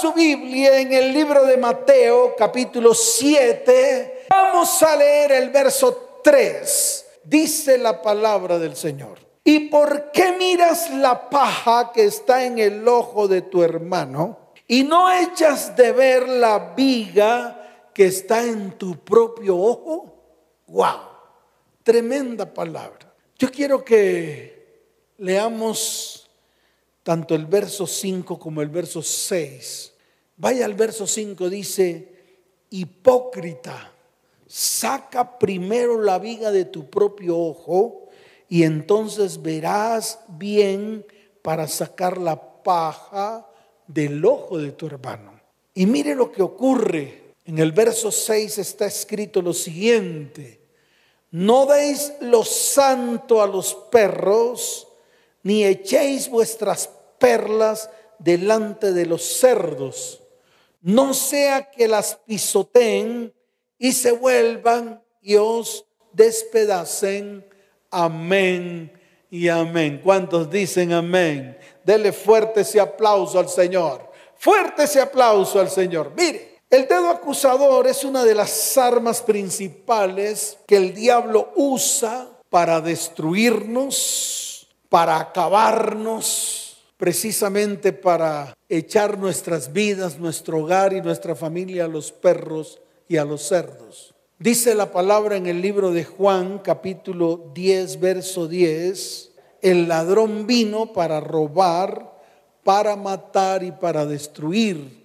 su 0.00 0.12
Biblia 0.12 0.78
en 0.78 0.92
el 0.92 1.10
libro 1.10 1.46
de 1.46 1.56
Mateo 1.56 2.34
capítulo 2.36 2.92
7, 2.92 4.26
vamos 4.28 4.82
a 4.82 4.94
leer 4.94 5.32
el 5.32 5.48
verso 5.48 6.20
3. 6.22 7.06
Dice 7.24 7.78
la 7.78 8.02
palabra 8.02 8.58
del 8.58 8.76
Señor. 8.76 9.18
¿Y 9.42 9.70
por 9.70 10.10
qué 10.10 10.32
miras 10.32 10.90
la 10.90 11.30
paja 11.30 11.92
que 11.94 12.04
está 12.04 12.44
en 12.44 12.58
el 12.58 12.86
ojo 12.86 13.26
de 13.26 13.40
tu 13.42 13.62
hermano 13.62 14.52
y 14.68 14.82
no 14.82 15.10
echas 15.10 15.74
de 15.74 15.92
ver 15.92 16.28
la 16.28 16.74
viga 16.76 17.88
que 17.94 18.06
está 18.06 18.44
en 18.44 18.72
tu 18.72 18.98
propio 18.98 19.56
ojo? 19.56 20.12
¡Wow! 20.66 21.00
Tremenda 21.82 22.44
palabra. 22.52 23.14
Yo 23.38 23.50
quiero 23.50 23.82
que 23.82 24.82
leamos 25.16 26.25
tanto 27.06 27.36
el 27.36 27.46
verso 27.46 27.86
5 27.86 28.36
como 28.36 28.62
el 28.62 28.68
verso 28.68 29.00
6. 29.00 29.92
Vaya 30.38 30.64
al 30.64 30.74
verso 30.74 31.06
5, 31.06 31.48
dice, 31.48 32.08
hipócrita, 32.70 33.92
saca 34.44 35.38
primero 35.38 36.02
la 36.02 36.18
viga 36.18 36.50
de 36.50 36.64
tu 36.64 36.90
propio 36.90 37.38
ojo 37.38 38.08
y 38.48 38.64
entonces 38.64 39.40
verás 39.40 40.18
bien 40.26 41.06
para 41.42 41.68
sacar 41.68 42.18
la 42.18 42.64
paja 42.64 43.46
del 43.86 44.24
ojo 44.24 44.58
de 44.58 44.72
tu 44.72 44.86
hermano. 44.86 45.40
Y 45.74 45.86
mire 45.86 46.12
lo 46.16 46.32
que 46.32 46.42
ocurre. 46.42 47.34
En 47.44 47.60
el 47.60 47.70
verso 47.70 48.10
6 48.10 48.58
está 48.58 48.86
escrito 48.86 49.40
lo 49.40 49.52
siguiente. 49.52 50.60
No 51.30 51.66
deis 51.66 52.14
lo 52.20 52.42
santo 52.42 53.40
a 53.40 53.46
los 53.46 53.76
perros, 53.92 54.88
ni 55.44 55.64
echéis 55.64 56.28
vuestras 56.28 56.95
perlas 57.18 57.90
delante 58.18 58.92
de 58.92 59.06
los 59.06 59.22
cerdos. 59.22 60.22
No 60.80 61.14
sea 61.14 61.70
que 61.70 61.88
las 61.88 62.16
pisoteen 62.26 63.32
y 63.78 63.92
se 63.92 64.12
vuelvan 64.12 65.02
y 65.20 65.36
os 65.36 65.86
despedacen 66.12 67.44
Amén 67.90 68.92
y 69.30 69.48
amén. 69.48 70.00
¿Cuántos 70.02 70.50
dicen 70.50 70.92
amén? 70.92 71.56
Dele 71.84 72.12
fuerte 72.12 72.60
ese 72.60 72.80
aplauso 72.80 73.38
al 73.38 73.48
Señor. 73.48 74.10
Fuerte 74.36 74.84
ese 74.84 75.00
aplauso 75.00 75.60
al 75.60 75.70
Señor. 75.70 76.12
Mire, 76.16 76.60
el 76.68 76.86
dedo 76.86 77.08
acusador 77.08 77.86
es 77.86 78.04
una 78.04 78.24
de 78.24 78.34
las 78.34 78.76
armas 78.76 79.22
principales 79.22 80.58
que 80.66 80.76
el 80.76 80.94
diablo 80.94 81.52
usa 81.56 82.28
para 82.50 82.80
destruirnos, 82.80 84.66
para 84.88 85.18
acabarnos, 85.18 86.65
precisamente 86.96 87.92
para 87.92 88.54
echar 88.68 89.18
nuestras 89.18 89.72
vidas, 89.72 90.18
nuestro 90.18 90.58
hogar 90.58 90.92
y 90.92 91.00
nuestra 91.00 91.34
familia 91.34 91.84
a 91.84 91.88
los 91.88 92.12
perros 92.12 92.80
y 93.08 93.16
a 93.16 93.24
los 93.24 93.42
cerdos. 93.42 94.14
Dice 94.38 94.74
la 94.74 94.92
palabra 94.92 95.36
en 95.36 95.46
el 95.46 95.62
libro 95.62 95.92
de 95.92 96.04
Juan 96.04 96.58
capítulo 96.58 97.50
10, 97.54 98.00
verso 98.00 98.48
10, 98.48 99.32
el 99.62 99.88
ladrón 99.88 100.46
vino 100.46 100.92
para 100.92 101.20
robar, 101.20 102.20
para 102.62 102.96
matar 102.96 103.62
y 103.62 103.72
para 103.72 104.04
destruir. 104.04 105.04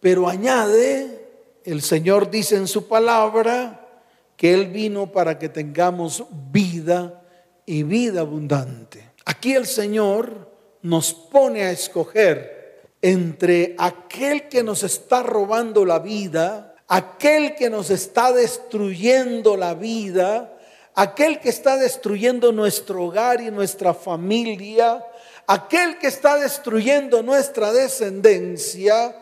Pero 0.00 0.28
añade, 0.28 1.28
el 1.64 1.82
Señor 1.82 2.30
dice 2.30 2.56
en 2.56 2.68
su 2.68 2.86
palabra, 2.86 3.84
que 4.38 4.54
Él 4.54 4.68
vino 4.68 5.10
para 5.10 5.36
que 5.38 5.50
tengamos 5.50 6.24
vida 6.52 7.24
y 7.66 7.82
vida 7.82 8.20
abundante. 8.20 9.10
Aquí 9.26 9.52
el 9.52 9.66
Señor 9.66 10.47
nos 10.82 11.12
pone 11.12 11.64
a 11.64 11.70
escoger 11.70 12.82
entre 13.02 13.74
aquel 13.78 14.48
que 14.48 14.62
nos 14.62 14.82
está 14.82 15.22
robando 15.22 15.84
la 15.84 15.98
vida, 15.98 16.74
aquel 16.88 17.54
que 17.54 17.70
nos 17.70 17.90
está 17.90 18.32
destruyendo 18.32 19.56
la 19.56 19.74
vida, 19.74 20.56
aquel 20.94 21.38
que 21.40 21.48
está 21.48 21.76
destruyendo 21.76 22.50
nuestro 22.52 23.04
hogar 23.04 23.40
y 23.40 23.50
nuestra 23.50 23.94
familia, 23.94 25.04
aquel 25.46 25.98
que 25.98 26.08
está 26.08 26.36
destruyendo 26.36 27.22
nuestra 27.22 27.72
descendencia, 27.72 29.14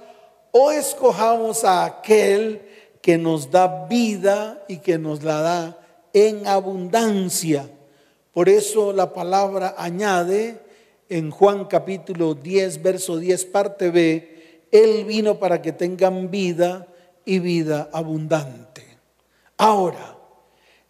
o 0.52 0.70
escojamos 0.70 1.64
a 1.64 1.84
aquel 1.84 2.62
que 3.02 3.18
nos 3.18 3.50
da 3.50 3.86
vida 3.86 4.64
y 4.68 4.78
que 4.78 4.96
nos 4.96 5.22
la 5.22 5.40
da 5.42 5.78
en 6.14 6.46
abundancia. 6.46 7.68
Por 8.32 8.48
eso 8.48 8.92
la 8.92 9.12
palabra 9.12 9.74
añade 9.76 10.65
en 11.08 11.30
Juan 11.30 11.66
capítulo 11.66 12.34
10, 12.34 12.82
verso 12.82 13.16
10, 13.18 13.44
parte 13.46 13.90
B, 13.90 14.66
Él 14.70 15.04
vino 15.04 15.38
para 15.38 15.62
que 15.62 15.72
tengan 15.72 16.30
vida 16.30 16.86
y 17.24 17.38
vida 17.38 17.88
abundante. 17.92 18.84
Ahora, 19.56 20.16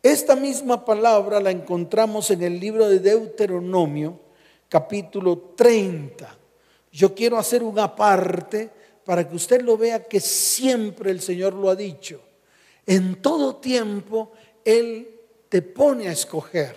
esta 0.02 0.36
misma 0.36 0.84
palabra 0.84 1.40
la 1.40 1.50
encontramos 1.50 2.30
en 2.30 2.42
el 2.42 2.60
libro 2.60 2.88
de 2.88 3.00
Deuteronomio, 3.00 4.20
capítulo 4.68 5.54
30. 5.56 6.36
Yo 6.92 7.14
quiero 7.14 7.38
hacer 7.38 7.62
una 7.62 7.94
parte 7.94 8.70
para 9.04 9.28
que 9.28 9.36
usted 9.36 9.62
lo 9.62 9.76
vea 9.76 10.04
que 10.04 10.20
siempre 10.20 11.10
el 11.10 11.20
Señor 11.20 11.54
lo 11.54 11.70
ha 11.70 11.76
dicho. 11.76 12.20
En 12.86 13.20
todo 13.20 13.56
tiempo 13.56 14.32
Él 14.64 15.10
te 15.48 15.62
pone 15.62 16.08
a 16.08 16.12
escoger. 16.12 16.76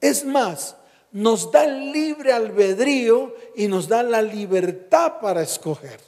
Es 0.00 0.24
más, 0.24 0.76
nos 1.12 1.52
da 1.52 1.64
el 1.64 1.92
libre 1.92 2.32
albedrío 2.32 3.34
y 3.54 3.68
nos 3.68 3.86
da 3.86 4.02
la 4.02 4.22
libertad 4.22 5.20
para 5.20 5.42
escoger. 5.42 6.00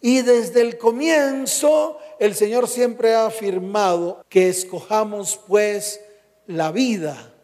Y 0.00 0.22
desde 0.22 0.60
el 0.60 0.78
comienzo 0.78 1.98
el 2.18 2.34
Señor 2.34 2.68
siempre 2.68 3.14
ha 3.14 3.26
afirmado 3.26 4.24
que 4.28 4.48
escojamos 4.48 5.38
pues 5.46 6.00
la 6.46 6.70
vida. 6.70 7.34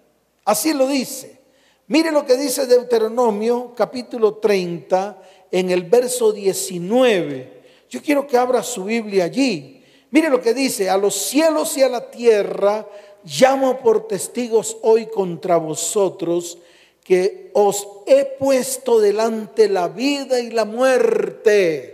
Así 0.45 0.73
lo 0.73 0.87
dice. 0.87 1.41
Mire 1.89 2.13
lo 2.13 2.25
que 2.25 2.37
dice 2.37 2.67
Deuteronomio 2.67 3.75
capítulo 3.77 4.35
30 4.35 5.21
en 5.51 5.71
el 5.71 5.83
verso 5.83 6.33
19. 6.33 7.63
Yo 7.91 8.01
quiero 8.01 8.27
que 8.27 8.39
abra 8.39 8.63
su 8.63 8.85
Biblia 8.85 9.25
allí. 9.25 9.83
Mire 10.11 10.31
lo 10.31 10.41
que 10.41 10.55
dice, 10.55 10.89
a 10.89 10.97
los 10.97 11.15
cielos 11.15 11.77
y 11.77 11.83
a 11.83 11.89
la 11.89 12.11
tierra 12.11 12.87
llamo 13.25 13.79
por 13.81 14.07
testigos 14.07 14.77
hoy 14.83 15.07
contra 15.07 15.57
vosotros 15.57 16.59
que 17.03 17.51
os 17.55 17.87
he 18.07 18.25
puesto 18.25 19.01
delante 19.01 19.69
la 19.69 19.89
vida 19.89 20.41
y 20.41 20.51
la 20.51 20.65
muerte 20.65 21.93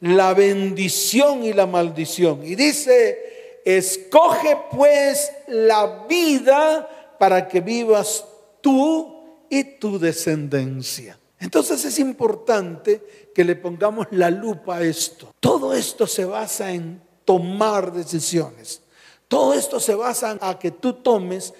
la 0.00 0.34
bendición 0.34 1.44
y 1.44 1.52
la 1.52 1.66
maldición. 1.66 2.44
Y 2.44 2.54
dice, 2.54 3.60
escoge 3.64 4.58
pues 4.70 5.30
la 5.48 6.06
vida 6.08 7.16
para 7.18 7.48
que 7.48 7.60
vivas 7.60 8.24
tú 8.60 9.44
y 9.48 9.64
tu 9.78 9.98
descendencia. 9.98 11.18
Entonces 11.38 11.84
es 11.84 11.98
importante 11.98 13.02
que 13.34 13.44
le 13.44 13.56
pongamos 13.56 14.06
la 14.10 14.30
lupa 14.30 14.76
a 14.76 14.82
esto. 14.82 15.34
Todo 15.40 15.74
esto 15.74 16.06
se 16.06 16.24
basa 16.24 16.72
en 16.72 17.00
tomar 17.24 17.92
decisiones. 17.92 18.82
Todo 19.28 19.54
esto 19.54 19.80
se 19.80 19.94
basa 19.94 20.32
en 20.32 20.38
a 20.40 20.58
que 20.58 20.70
tú 20.70 20.94
tomes 20.94 21.52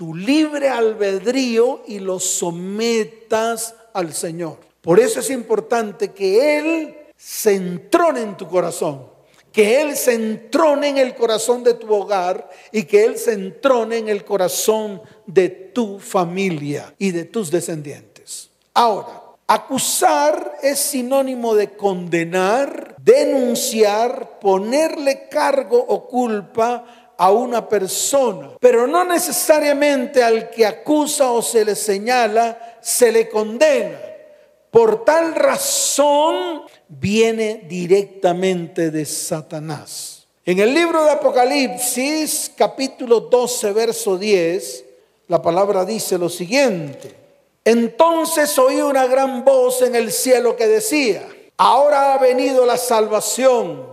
tu 0.00 0.14
libre 0.14 0.70
albedrío 0.70 1.82
y 1.86 1.98
lo 1.98 2.18
sometas 2.18 3.74
al 3.92 4.14
Señor. 4.14 4.56
Por 4.80 4.98
eso 4.98 5.20
es 5.20 5.28
importante 5.28 6.12
que 6.12 6.58
Él 6.58 6.96
se 7.14 7.54
entrone 7.54 8.22
en 8.22 8.34
tu 8.34 8.48
corazón, 8.48 9.04
que 9.52 9.82
Él 9.82 9.94
se 9.98 10.14
entrone 10.14 10.88
en 10.88 10.96
el 10.96 11.14
corazón 11.14 11.62
de 11.62 11.74
tu 11.74 11.92
hogar 11.92 12.48
y 12.72 12.84
que 12.84 13.04
Él 13.04 13.18
se 13.18 13.34
entrone 13.34 13.98
en 13.98 14.08
el 14.08 14.24
corazón 14.24 15.02
de 15.26 15.50
tu 15.50 15.98
familia 15.98 16.94
y 16.96 17.10
de 17.10 17.26
tus 17.26 17.50
descendientes. 17.50 18.48
Ahora, 18.72 19.20
acusar 19.46 20.56
es 20.62 20.78
sinónimo 20.78 21.54
de 21.54 21.76
condenar, 21.76 22.96
denunciar, 23.02 24.38
ponerle 24.40 25.28
cargo 25.28 25.76
o 25.76 26.08
culpa 26.08 26.99
a 27.20 27.30
una 27.32 27.68
persona, 27.68 28.52
pero 28.60 28.86
no 28.86 29.04
necesariamente 29.04 30.24
al 30.24 30.48
que 30.48 30.64
acusa 30.64 31.30
o 31.30 31.42
se 31.42 31.66
le 31.66 31.74
señala 31.74 32.78
se 32.80 33.12
le 33.12 33.28
condena. 33.28 34.00
Por 34.70 35.04
tal 35.04 35.34
razón 35.34 36.62
viene 36.88 37.66
directamente 37.68 38.90
de 38.90 39.04
Satanás. 39.04 40.26
En 40.46 40.60
el 40.60 40.72
libro 40.72 41.04
de 41.04 41.10
Apocalipsis, 41.10 42.52
capítulo 42.56 43.20
12, 43.20 43.72
verso 43.72 44.16
10, 44.16 44.84
la 45.28 45.42
palabra 45.42 45.84
dice 45.84 46.16
lo 46.16 46.30
siguiente. 46.30 47.14
Entonces 47.66 48.58
oí 48.58 48.80
una 48.80 49.06
gran 49.06 49.44
voz 49.44 49.82
en 49.82 49.94
el 49.94 50.10
cielo 50.10 50.56
que 50.56 50.68
decía, 50.68 51.28
ahora 51.58 52.14
ha 52.14 52.18
venido 52.18 52.64
la 52.64 52.78
salvación, 52.78 53.89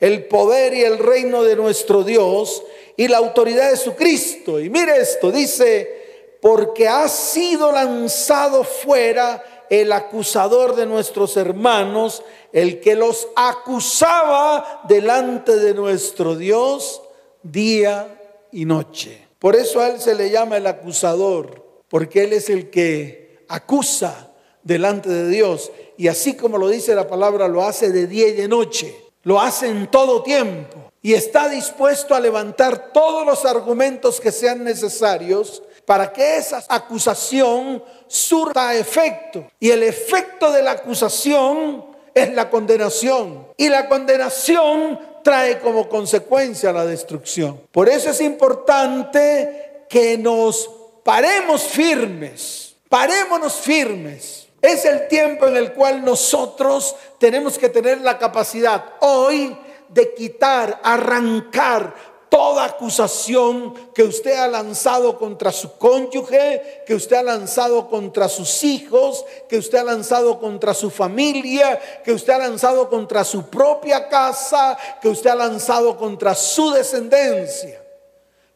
el 0.00 0.26
poder 0.26 0.74
y 0.74 0.82
el 0.82 0.98
reino 0.98 1.42
de 1.42 1.56
nuestro 1.56 2.04
Dios 2.04 2.62
y 2.96 3.08
la 3.08 3.18
autoridad 3.18 3.70
de 3.70 3.76
su 3.76 3.94
Cristo. 3.94 4.60
Y 4.60 4.70
mire 4.70 4.96
esto, 4.98 5.30
dice, 5.30 6.36
porque 6.40 6.88
ha 6.88 7.08
sido 7.08 7.72
lanzado 7.72 8.64
fuera 8.64 9.66
el 9.70 9.92
acusador 9.92 10.74
de 10.76 10.86
nuestros 10.86 11.36
hermanos, 11.36 12.22
el 12.52 12.80
que 12.80 12.94
los 12.94 13.28
acusaba 13.36 14.82
delante 14.88 15.56
de 15.56 15.74
nuestro 15.74 16.36
Dios 16.36 17.02
día 17.42 18.18
y 18.52 18.64
noche. 18.64 19.26
Por 19.38 19.56
eso 19.56 19.80
a 19.80 19.88
él 19.88 20.00
se 20.00 20.14
le 20.14 20.30
llama 20.30 20.56
el 20.56 20.66
acusador, 20.66 21.82
porque 21.88 22.24
él 22.24 22.32
es 22.32 22.50
el 22.50 22.70
que 22.70 23.44
acusa 23.48 24.32
delante 24.62 25.08
de 25.08 25.28
Dios. 25.28 25.70
Y 25.96 26.08
así 26.08 26.34
como 26.34 26.58
lo 26.58 26.68
dice 26.68 26.94
la 26.94 27.06
palabra, 27.06 27.48
lo 27.48 27.62
hace 27.62 27.92
de 27.92 28.06
día 28.06 28.28
y 28.28 28.32
de 28.32 28.48
noche, 28.48 28.94
lo 29.28 29.38
hace 29.38 29.68
en 29.68 29.88
todo 29.88 30.22
tiempo. 30.22 30.90
Y 31.02 31.12
está 31.12 31.50
dispuesto 31.50 32.14
a 32.14 32.20
levantar 32.20 32.94
todos 32.94 33.26
los 33.26 33.44
argumentos 33.44 34.20
que 34.20 34.32
sean 34.32 34.64
necesarios 34.64 35.62
para 35.84 36.10
que 36.10 36.38
esa 36.38 36.64
acusación 36.66 37.84
surta 38.06 38.74
efecto. 38.74 39.46
Y 39.60 39.68
el 39.68 39.82
efecto 39.82 40.50
de 40.50 40.62
la 40.62 40.70
acusación 40.70 41.84
es 42.14 42.32
la 42.32 42.48
condenación. 42.48 43.48
Y 43.58 43.68
la 43.68 43.86
condenación 43.86 44.98
trae 45.22 45.58
como 45.58 45.90
consecuencia 45.90 46.72
la 46.72 46.86
destrucción. 46.86 47.60
Por 47.70 47.90
eso 47.90 48.08
es 48.08 48.22
importante 48.22 49.84
que 49.90 50.16
nos 50.16 50.70
paremos 51.04 51.64
firmes, 51.64 52.76
parémonos 52.88 53.56
firmes. 53.56 54.47
Es 54.60 54.84
el 54.84 55.06
tiempo 55.06 55.46
en 55.46 55.56
el 55.56 55.72
cual 55.72 56.04
nosotros 56.04 56.96
tenemos 57.18 57.58
que 57.58 57.68
tener 57.68 58.00
la 58.00 58.18
capacidad 58.18 58.84
hoy 59.00 59.56
de 59.88 60.14
quitar, 60.14 60.80
arrancar 60.82 61.94
toda 62.28 62.64
acusación 62.64 63.72
que 63.94 64.02
usted 64.02 64.36
ha 64.36 64.48
lanzado 64.48 65.16
contra 65.16 65.52
su 65.52 65.78
cónyuge, 65.78 66.82
que 66.86 66.94
usted 66.94 67.16
ha 67.16 67.22
lanzado 67.22 67.88
contra 67.88 68.28
sus 68.28 68.64
hijos, 68.64 69.24
que 69.48 69.58
usted 69.58 69.78
ha 69.78 69.84
lanzado 69.84 70.38
contra 70.38 70.74
su 70.74 70.90
familia, 70.90 71.80
que 72.04 72.12
usted 72.12 72.34
ha 72.34 72.38
lanzado 72.38 72.90
contra 72.90 73.24
su 73.24 73.48
propia 73.48 74.08
casa, 74.08 74.76
que 75.00 75.08
usted 75.08 75.30
ha 75.30 75.36
lanzado 75.36 75.96
contra 75.96 76.34
su 76.34 76.70
descendencia. 76.70 77.82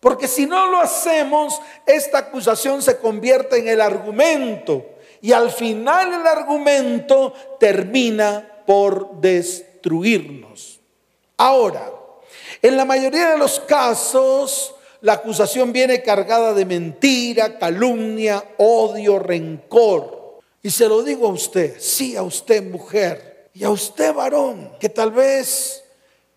Porque 0.00 0.26
si 0.26 0.46
no 0.46 0.66
lo 0.66 0.80
hacemos, 0.80 1.60
esta 1.86 2.18
acusación 2.18 2.82
se 2.82 2.98
convierte 2.98 3.58
en 3.58 3.68
el 3.68 3.80
argumento 3.80 4.91
y 5.22 5.32
al 5.32 5.50
final 5.52 6.12
el 6.12 6.26
argumento 6.26 7.32
termina 7.58 8.64
por 8.66 9.20
destruirnos. 9.20 10.80
Ahora, 11.36 11.90
en 12.60 12.76
la 12.76 12.84
mayoría 12.84 13.30
de 13.30 13.38
los 13.38 13.60
casos, 13.60 14.74
la 15.00 15.14
acusación 15.14 15.72
viene 15.72 16.02
cargada 16.02 16.52
de 16.52 16.64
mentira, 16.64 17.56
calumnia, 17.58 18.44
odio, 18.58 19.20
rencor. 19.20 20.40
Y 20.60 20.70
se 20.70 20.88
lo 20.88 21.02
digo 21.04 21.28
a 21.28 21.32
usted, 21.32 21.76
sí 21.78 22.16
a 22.16 22.22
usted 22.22 22.62
mujer 22.62 23.48
y 23.54 23.62
a 23.62 23.70
usted 23.70 24.12
varón, 24.12 24.72
que 24.80 24.88
tal 24.88 25.12
vez 25.12 25.84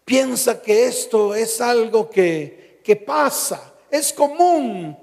piensa 0.03 0.61
que 0.61 0.85
esto 0.85 1.33
es 1.33 1.59
algo 1.59 2.09
que, 2.09 2.81
que 2.83 2.95
pasa, 2.95 3.73
es 3.89 4.13
común. 4.13 4.97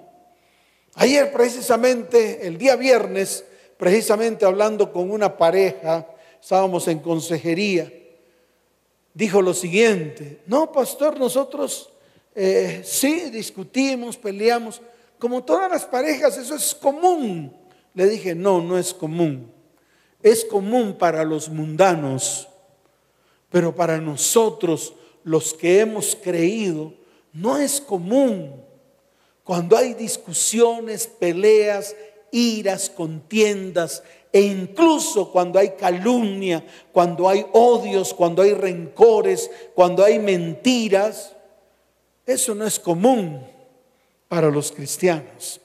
Ayer 0.95 1.33
precisamente, 1.33 2.47
el 2.47 2.59
día 2.59 2.77
viernes, 2.77 3.45
precisamente 3.83 4.45
hablando 4.45 4.93
con 4.93 5.11
una 5.11 5.37
pareja, 5.37 6.07
estábamos 6.41 6.87
en 6.87 7.01
consejería 7.01 7.91
dijo 9.13 9.43
lo 9.43 9.55
siguiente, 9.55 10.41
no, 10.47 10.71
pastor, 10.71 11.19
nosotros 11.19 11.91
eh, 12.33 12.83
sí 12.85 13.31
discutimos, 13.31 14.17
peleamos, 14.17 14.81
como 15.19 15.43
todas 15.43 15.69
las 15.69 15.85
parejas, 15.85 16.37
eso 16.37 16.55
es 16.55 16.77
común. 16.77 17.53
Le 17.93 18.09
dije, 18.09 18.37
no, 18.37 18.61
no 18.61 18.79
es 18.79 18.95
común. 18.95 19.53
Es 20.23 20.45
común 20.45 20.97
para 20.97 21.25
los 21.25 21.49
mundanos, 21.49 22.49
pero 23.51 23.75
para 23.75 23.99
nosotros, 23.99 24.95
los 25.25 25.53
que 25.53 25.81
hemos 25.81 26.17
creído, 26.17 26.95
no 27.33 27.59
es 27.59 27.81
común. 27.81 28.63
Cuando 29.45 29.77
hay 29.77 29.95
discusiones, 29.95 31.07
peleas, 31.07 31.95
iras, 32.33 32.91
contiendas, 32.91 34.03
e 34.33 34.41
incluso 34.41 35.31
cuando 35.31 35.59
hay 35.59 35.71
calumnia, 35.71 36.65
cuando 36.91 37.29
hay 37.29 37.47
odios, 37.53 38.15
cuando 38.15 38.43
hay 38.43 38.55
rencores, 38.55 39.51
cuando 39.75 40.03
hay 40.03 40.19
mentiras, 40.19 41.37
eso 42.27 42.55
no 42.55 42.67
es 42.67 42.81
común 42.81 43.47
para 44.29 44.51
los 44.51 44.73
cristianos. 44.73 45.61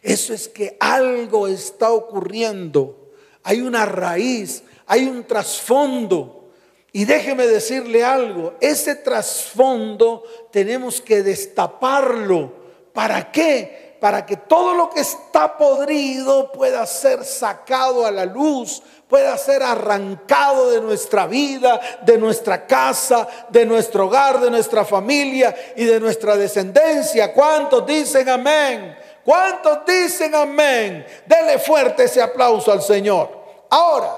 Eso 0.00 0.32
es 0.32 0.48
que 0.48 0.76
algo 0.78 1.48
está 1.48 1.90
ocurriendo. 1.90 3.10
Hay 3.42 3.60
una 3.60 3.84
raíz, 3.84 4.62
hay 4.86 5.06
un 5.06 5.24
trasfondo. 5.24 6.52
Y 6.92 7.04
déjeme 7.04 7.46
decirle 7.46 8.04
algo, 8.04 8.54
ese 8.60 8.94
trasfondo 8.94 10.22
tenemos 10.52 11.00
que 11.00 11.22
destaparlo. 11.22 12.52
¿Para 12.92 13.30
qué? 13.30 13.89
Para 14.00 14.24
que 14.24 14.36
todo 14.36 14.72
lo 14.72 14.88
que 14.88 15.00
está 15.00 15.58
podrido 15.58 16.50
pueda 16.50 16.86
ser 16.86 17.22
sacado 17.22 18.06
a 18.06 18.10
la 18.10 18.24
luz, 18.24 18.82
pueda 19.06 19.36
ser 19.36 19.62
arrancado 19.62 20.70
de 20.70 20.80
nuestra 20.80 21.26
vida, 21.26 21.78
de 22.00 22.16
nuestra 22.16 22.66
casa, 22.66 23.28
de 23.50 23.66
nuestro 23.66 24.06
hogar, 24.06 24.40
de 24.40 24.50
nuestra 24.50 24.86
familia 24.86 25.54
y 25.76 25.84
de 25.84 26.00
nuestra 26.00 26.36
descendencia. 26.36 27.34
¿Cuántos 27.34 27.86
dicen 27.86 28.26
amén? 28.30 28.96
¿Cuántos 29.22 29.80
dicen 29.86 30.34
amén? 30.34 31.04
Dele 31.26 31.58
fuerte 31.58 32.04
ese 32.04 32.22
aplauso 32.22 32.72
al 32.72 32.80
Señor. 32.80 33.28
Ahora, 33.68 34.16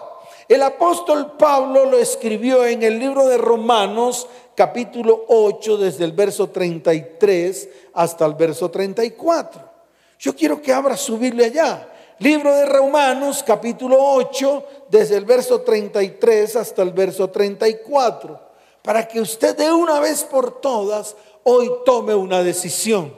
el 0.48 0.62
apóstol 0.62 1.32
Pablo 1.36 1.86
lo 1.86 1.98
escribió 1.98 2.64
en 2.64 2.84
el 2.84 3.00
libro 3.00 3.26
de 3.26 3.36
Romanos 3.36 4.28
capítulo 4.54 5.24
8 5.28 5.78
desde 5.78 6.04
el 6.04 6.12
verso 6.12 6.50
33 6.50 7.68
hasta 7.94 8.26
el 8.26 8.34
verso 8.34 8.70
34. 8.70 9.71
Yo 10.22 10.36
quiero 10.36 10.62
que 10.62 10.72
abra 10.72 10.96
su 10.96 11.18
Biblia 11.18 11.46
allá. 11.46 11.88
Libro 12.20 12.54
de 12.54 12.64
Romanos, 12.64 13.42
capítulo 13.44 13.96
8, 14.00 14.66
desde 14.88 15.16
el 15.16 15.24
verso 15.24 15.62
33 15.62 16.54
hasta 16.54 16.82
el 16.82 16.92
verso 16.92 17.28
34, 17.28 18.40
para 18.82 19.08
que 19.08 19.20
usted 19.20 19.56
de 19.56 19.72
una 19.72 19.98
vez 19.98 20.22
por 20.22 20.60
todas 20.60 21.16
hoy 21.42 21.68
tome 21.84 22.14
una 22.14 22.40
decisión. 22.44 23.12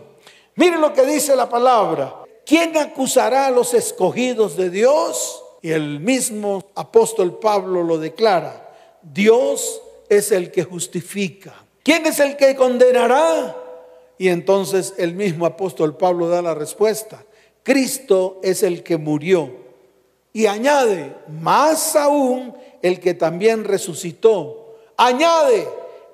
Mire 0.55 0.79
lo 0.79 0.95
que 0.95 1.05
dice 1.05 1.37
la 1.37 1.47
palabra. 1.47 2.23
¿Quién 2.47 2.75
acusará 2.79 3.49
a 3.49 3.51
los 3.51 3.75
escogidos 3.75 4.57
de 4.57 4.71
Dios? 4.71 5.43
Y 5.61 5.73
el 5.73 6.01
mismo 6.01 6.71
apóstol 6.75 7.39
Pablo 7.39 7.83
lo 7.83 7.99
declara. 7.99 8.75
Dios 9.03 9.83
es 10.09 10.33
el 10.33 10.51
que 10.51 10.65
justifica. 10.65 11.53
¿Quién 11.83 12.07
es 12.07 12.19
el 12.19 12.39
que 12.39 12.57
condenará? 12.57 13.64
Y 14.19 14.29
entonces 14.29 14.95
el 14.99 15.15
mismo 15.15 15.47
apóstol 15.47 15.97
Pablo 15.97 16.29
da 16.29 16.43
la 16.43 16.55
respuesta. 16.55 17.25
Cristo 17.63 18.41
es 18.43 18.63
el 18.63 18.83
que 18.83 18.97
murió. 18.97 19.65
Y 20.33 20.47
añade, 20.47 21.15
más 21.29 21.97
aún, 21.97 22.55
el 22.83 23.01
que 23.01 23.15
también 23.15 23.65
resucitó. 23.65 24.77
Añade, 24.97 25.67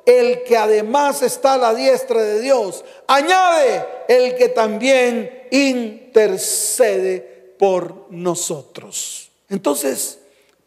el 0.06 0.42
que 0.44 0.56
además 0.56 1.22
está 1.22 1.54
a 1.54 1.58
la 1.58 1.74
diestra 1.74 2.22
de 2.22 2.40
Dios. 2.40 2.84
Añade, 3.06 3.84
el 4.08 4.36
que 4.36 4.48
también 4.48 5.46
intercede 5.50 7.54
por 7.58 8.06
nosotros. 8.10 9.30
Entonces, 9.48 10.18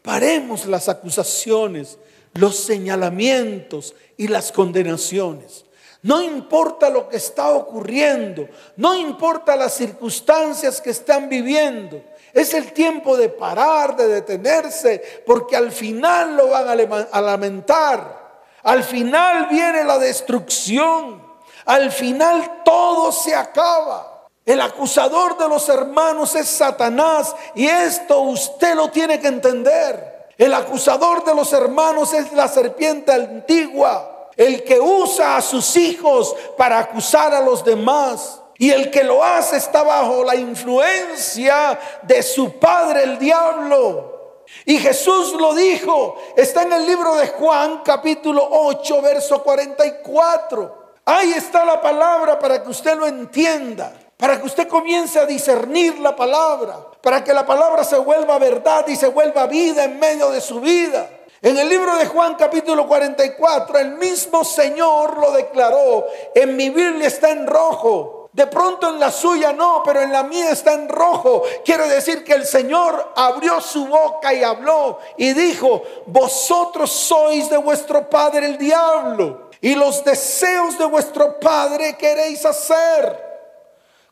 paremos 0.02 0.66
las 0.66 0.88
acusaciones, 0.88 1.98
los 2.34 2.56
señalamientos 2.56 3.94
y 4.16 4.28
las 4.28 4.52
condenaciones. 4.52 5.64
No 6.04 6.20
importa 6.20 6.90
lo 6.90 7.08
que 7.08 7.16
está 7.16 7.48
ocurriendo, 7.48 8.46
no 8.76 8.94
importa 8.94 9.56
las 9.56 9.72
circunstancias 9.72 10.78
que 10.78 10.90
están 10.90 11.30
viviendo. 11.30 11.98
Es 12.34 12.52
el 12.52 12.74
tiempo 12.74 13.16
de 13.16 13.30
parar, 13.30 13.96
de 13.96 14.08
detenerse, 14.08 15.22
porque 15.24 15.56
al 15.56 15.72
final 15.72 16.36
lo 16.36 16.48
van 16.48 16.68
a 17.10 17.20
lamentar. 17.22 18.42
Al 18.64 18.84
final 18.84 19.46
viene 19.48 19.82
la 19.82 19.98
destrucción. 19.98 21.26
Al 21.64 21.90
final 21.90 22.60
todo 22.66 23.10
se 23.10 23.34
acaba. 23.34 24.26
El 24.44 24.60
acusador 24.60 25.38
de 25.38 25.48
los 25.48 25.66
hermanos 25.70 26.34
es 26.34 26.48
Satanás 26.48 27.34
y 27.54 27.66
esto 27.66 28.20
usted 28.20 28.74
lo 28.74 28.90
tiene 28.90 29.18
que 29.20 29.28
entender. 29.28 30.28
El 30.36 30.52
acusador 30.52 31.24
de 31.24 31.34
los 31.34 31.50
hermanos 31.54 32.12
es 32.12 32.30
la 32.34 32.46
serpiente 32.46 33.10
antigua 33.10 34.13
el 34.36 34.64
que 34.64 34.80
usa 34.80 35.36
a 35.36 35.42
sus 35.42 35.76
hijos 35.76 36.34
para 36.56 36.78
acusar 36.78 37.34
a 37.34 37.40
los 37.40 37.64
demás. 37.64 38.40
Y 38.58 38.70
el 38.70 38.90
que 38.90 39.02
lo 39.02 39.22
hace 39.22 39.56
está 39.56 39.82
bajo 39.82 40.22
la 40.22 40.36
influencia 40.36 41.78
de 42.02 42.22
su 42.22 42.58
padre 42.58 43.02
el 43.02 43.18
diablo. 43.18 44.42
Y 44.64 44.78
Jesús 44.78 45.32
lo 45.32 45.54
dijo, 45.54 46.16
está 46.36 46.62
en 46.62 46.72
el 46.72 46.86
libro 46.86 47.16
de 47.16 47.28
Juan 47.28 47.82
capítulo 47.84 48.46
8, 48.50 49.02
verso 49.02 49.42
44. 49.42 50.84
Ahí 51.04 51.32
está 51.32 51.64
la 51.64 51.80
palabra 51.80 52.38
para 52.38 52.62
que 52.62 52.70
usted 52.70 52.96
lo 52.96 53.06
entienda. 53.06 53.92
para 54.16 54.40
que 54.40 54.46
usted 54.46 54.68
comience 54.68 55.18
a 55.18 55.26
discernir 55.26 55.98
la 55.98 56.14
palabra, 56.14 56.78
para 57.02 57.22
que 57.22 57.34
la 57.34 57.44
palabra 57.44 57.82
se 57.82 57.98
vuelva 57.98 58.38
verdad 58.38 58.86
y 58.86 58.96
se 58.96 59.08
vuelva 59.08 59.46
vida 59.46 59.84
en 59.84 59.98
medio 59.98 60.30
de 60.30 60.40
su 60.40 60.60
vida. 60.60 61.10
En 61.44 61.58
el 61.58 61.68
libro 61.68 61.94
de 61.96 62.06
Juan 62.06 62.36
capítulo 62.36 62.88
44, 62.88 63.78
el 63.78 63.98
mismo 63.98 64.44
Señor 64.44 65.18
lo 65.18 65.30
declaró. 65.32 66.06
En 66.34 66.56
mi 66.56 66.70
Biblia 66.70 67.06
está 67.06 67.32
en 67.32 67.46
rojo. 67.46 68.30
De 68.32 68.46
pronto 68.46 68.88
en 68.88 68.98
la 68.98 69.12
suya 69.12 69.52
no, 69.52 69.82
pero 69.84 70.00
en 70.00 70.10
la 70.10 70.22
mía 70.22 70.48
está 70.48 70.72
en 70.72 70.88
rojo. 70.88 71.42
Quiere 71.62 71.86
decir 71.86 72.24
que 72.24 72.32
el 72.32 72.46
Señor 72.46 73.12
abrió 73.14 73.60
su 73.60 73.86
boca 73.86 74.32
y 74.32 74.42
habló 74.42 74.98
y 75.18 75.34
dijo, 75.34 75.82
vosotros 76.06 76.90
sois 76.90 77.50
de 77.50 77.58
vuestro 77.58 78.08
padre 78.08 78.46
el 78.46 78.56
diablo 78.56 79.50
y 79.60 79.74
los 79.74 80.02
deseos 80.02 80.78
de 80.78 80.86
vuestro 80.86 81.38
padre 81.38 81.94
queréis 81.98 82.46
hacer. 82.46 83.22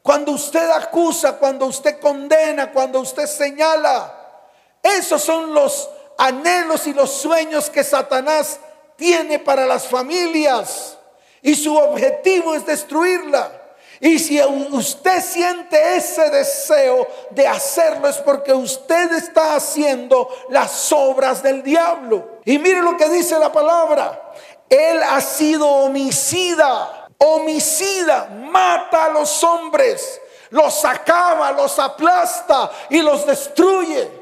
Cuando 0.03 0.33
usted 0.33 0.69
acusa, 0.69 1.39
cuando 1.39 1.65
usted 1.65 1.99
condena, 1.99 2.71
cuando 2.71 3.01
usted 3.01 3.27
señala, 3.27 4.19
esos 4.83 5.23
son 5.23 5.55
los 5.55 5.89
anhelos 6.19 6.87
y 6.87 6.95
los 6.95 7.11
sueños 7.13 7.71
que 7.71 7.85
Satanás 7.85 8.59
tiene 8.97 9.39
para 9.39 9.67
las 9.67 9.87
familias. 9.87 10.99
Y 11.43 11.55
su 11.55 11.77
objetivo 11.77 12.55
es 12.55 12.65
destruirla. 12.65 13.63
Y 14.01 14.19
si 14.19 14.43
usted 14.43 15.23
siente 15.23 15.97
ese 15.97 16.29
deseo 16.31 17.07
de 17.31 17.47
hacerlo 17.47 18.09
es 18.09 18.17
porque 18.17 18.53
usted 18.53 19.13
está 19.13 19.55
haciendo 19.55 20.29
las 20.49 20.91
obras 20.93 21.41
del 21.41 21.63
diablo. 21.63 22.41
Y 22.45 22.59
mire 22.59 22.81
lo 22.81 22.97
que 22.97 23.09
dice 23.09 23.39
la 23.39 23.53
palabra. 23.53 24.33
Él 24.69 25.01
ha 25.05 25.21
sido 25.21 25.69
homicida, 25.69 27.09
homicida, 27.19 28.27
mata 28.27 29.05
a 29.05 29.09
los 29.11 29.45
hombres, 29.45 30.21
los 30.51 30.85
acaba, 30.85 31.53
los 31.53 31.79
aplasta 31.79 32.73
y 32.91 33.03
los 33.03 33.25
destruye. 33.25 34.22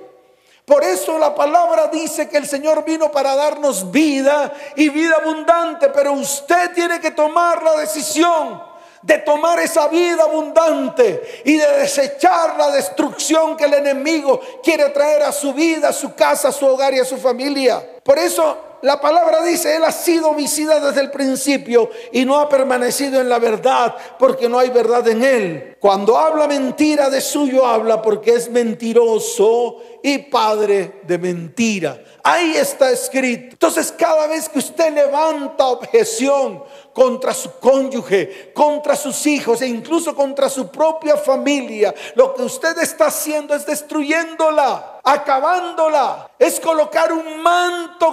Por 0.70 0.84
eso 0.84 1.18
la 1.18 1.34
palabra 1.34 1.88
dice 1.88 2.28
que 2.28 2.36
el 2.36 2.46
Señor 2.46 2.84
vino 2.84 3.10
para 3.10 3.34
darnos 3.34 3.90
vida 3.90 4.54
y 4.76 4.88
vida 4.88 5.16
abundante, 5.16 5.88
pero 5.88 6.12
usted 6.12 6.70
tiene 6.72 7.00
que 7.00 7.10
tomar 7.10 7.60
la 7.60 7.80
decisión 7.80 8.62
de 9.02 9.18
tomar 9.18 9.58
esa 9.58 9.88
vida 9.88 10.22
abundante 10.22 11.42
y 11.44 11.56
de 11.56 11.66
desechar 11.78 12.56
la 12.56 12.70
destrucción 12.70 13.56
que 13.56 13.64
el 13.64 13.74
enemigo 13.74 14.40
quiere 14.62 14.90
traer 14.90 15.24
a 15.24 15.32
su 15.32 15.52
vida, 15.52 15.88
a 15.88 15.92
su 15.92 16.14
casa, 16.14 16.50
a 16.50 16.52
su 16.52 16.64
hogar 16.66 16.94
y 16.94 17.00
a 17.00 17.04
su 17.04 17.16
familia. 17.16 17.84
Por 18.04 18.16
eso 18.16 18.69
la 18.82 19.00
palabra 19.00 19.42
dice, 19.42 19.76
Él 19.76 19.84
ha 19.84 19.92
sido 19.92 20.30
homicida 20.30 20.80
desde 20.80 21.00
el 21.00 21.10
principio 21.10 21.90
y 22.12 22.24
no 22.24 22.38
ha 22.38 22.48
permanecido 22.48 23.20
en 23.20 23.28
la 23.28 23.38
verdad 23.38 23.94
porque 24.18 24.48
no 24.48 24.58
hay 24.58 24.70
verdad 24.70 25.06
en 25.08 25.22
Él. 25.22 25.76
Cuando 25.80 26.16
habla 26.18 26.46
mentira 26.46 27.10
de 27.10 27.20
suyo 27.20 27.66
habla 27.66 28.02
porque 28.02 28.34
es 28.34 28.50
mentiroso 28.50 29.76
y 30.02 30.18
padre 30.18 31.00
de 31.02 31.18
mentira. 31.18 32.02
Ahí 32.22 32.54
está 32.56 32.90
escrito. 32.90 33.48
Entonces 33.52 33.92
cada 33.96 34.26
vez 34.26 34.48
que 34.48 34.58
usted 34.58 34.92
levanta 34.92 35.66
objeción 35.66 36.62
contra 36.92 37.32
su 37.32 37.58
cónyuge, 37.58 38.52
contra 38.52 38.96
sus 38.96 39.26
hijos 39.26 39.62
e 39.62 39.66
incluso 39.66 40.14
contra 40.14 40.48
su 40.48 40.68
propia 40.68 41.16
familia, 41.16 41.94
lo 42.14 42.34
que 42.34 42.42
usted 42.42 42.76
está 42.78 43.06
haciendo 43.06 43.54
es 43.54 43.64
destruyéndola, 43.64 45.00
acabándola. 45.02 46.30
Es 46.38 46.60
colocar 46.60 47.12
un 47.12 47.42
manto 47.42 48.12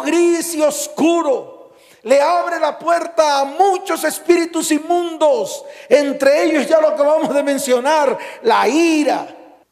y 0.55 0.61
oscuro 0.61 1.57
le 2.03 2.21
abre 2.21 2.59
la 2.59 2.79
puerta 2.79 3.41
a 3.41 3.45
muchos 3.45 4.03
espíritus 4.05 4.71
inmundos. 4.71 5.65
Entre 5.89 6.45
ellos 6.45 6.65
ya 6.65 6.79
lo 6.79 6.89
acabamos 6.89 7.33
de 7.33 7.43
mencionar, 7.43 8.17
la 8.43 8.67
ira, 8.67 9.27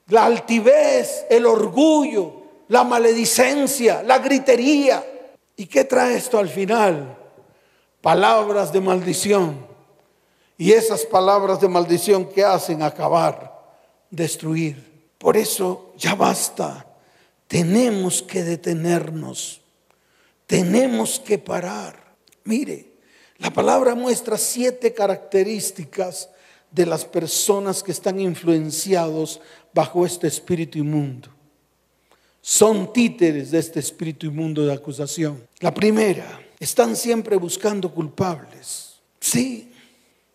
la 0.08 0.26
altivez, 0.26 1.26
el 1.30 1.46
orgullo, 1.46 2.34
la 2.68 2.84
maledicencia, 2.84 4.04
la 4.04 4.20
gritería. 4.20 5.04
¿Y 5.56 5.66
qué 5.68 5.86
trae 5.86 6.18
esto 6.18 6.38
al 6.38 6.50
final? 6.50 7.18
Palabras 8.02 8.74
de 8.74 8.82
maldición. 8.82 9.66
Y 10.58 10.74
esas 10.74 11.06
palabras 11.06 11.62
de 11.62 11.70
maldición 11.70 12.26
que 12.26 12.44
hacen 12.44 12.82
acabar, 12.82 13.62
destruir. 14.10 15.14
Por 15.18 15.38
eso 15.38 15.94
ya 15.98 16.16
basta. 16.16 16.86
Tenemos 17.48 18.22
que 18.22 18.44
detenernos. 18.44 19.62
Tenemos 20.48 21.20
que 21.20 21.38
parar. 21.38 22.16
Mire, 22.44 22.94
la 23.38 23.52
palabra 23.52 23.96
muestra 23.96 24.38
siete 24.38 24.94
características 24.94 26.30
de 26.72 26.86
las 26.86 27.06
personas 27.06 27.82
que 27.84 27.92
están 27.92 28.20
influenciados 28.20 29.42
bajo 29.74 30.06
este 30.06 30.28
espíritu 30.28 30.78
inmundo. 30.78 31.30
Son 32.42 32.94
títeres 32.94 33.52
de 33.52 33.60
este 33.60 33.80
espíritu 33.80 34.28
inmundo 34.28 34.66
de 34.66 34.74
acusación. 34.74 35.48
La 35.60 35.74
primera, 35.74 36.42
están 36.60 36.96
siempre 36.96 37.36
buscando 37.38 37.94
culpables. 37.94 38.96
Sí, 39.20 39.72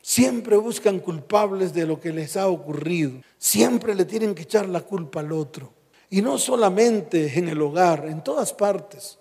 siempre 0.03 0.57
buscan 0.57 0.99
culpables 0.99 1.73
de 1.73 1.87
lo 1.87 2.01
que 2.01 2.13
les 2.13 2.37
ha 2.37 2.49
ocurrido. 2.49 3.13
Siempre 3.39 3.95
le 3.95 4.05
tienen 4.05 4.35
que 4.35 4.43
echar 4.43 4.69
la 4.69 4.81
culpa 4.81 5.21
al 5.21 5.33
otro. 5.33 5.73
Y 6.11 6.23
no 6.23 6.39
solamente 6.39 7.39
en 7.39 7.49
el 7.49 7.63
hogar, 7.63 8.07
en 8.07 8.23
todas 8.25 8.53
partes, 8.53 9.19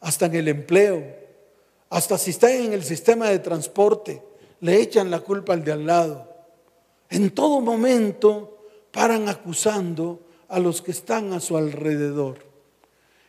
hasta 0.00 0.26
en 0.26 0.34
el 0.34 0.48
empleo, 0.48 1.04
hasta 1.90 2.18
si 2.18 2.30
están 2.30 2.52
en 2.52 2.72
el 2.72 2.84
sistema 2.84 3.28
de 3.30 3.38
transporte, 3.38 4.22
le 4.60 4.80
echan 4.80 5.10
la 5.10 5.20
culpa 5.20 5.52
al 5.52 5.64
de 5.64 5.72
al 5.72 5.86
lado. 5.86 6.32
En 7.08 7.30
todo 7.30 7.60
momento 7.60 8.58
paran 8.90 9.28
acusando 9.28 10.20
a 10.48 10.58
los 10.58 10.82
que 10.82 10.90
están 10.90 11.32
a 11.32 11.40
su 11.40 11.56
alrededor. 11.56 12.38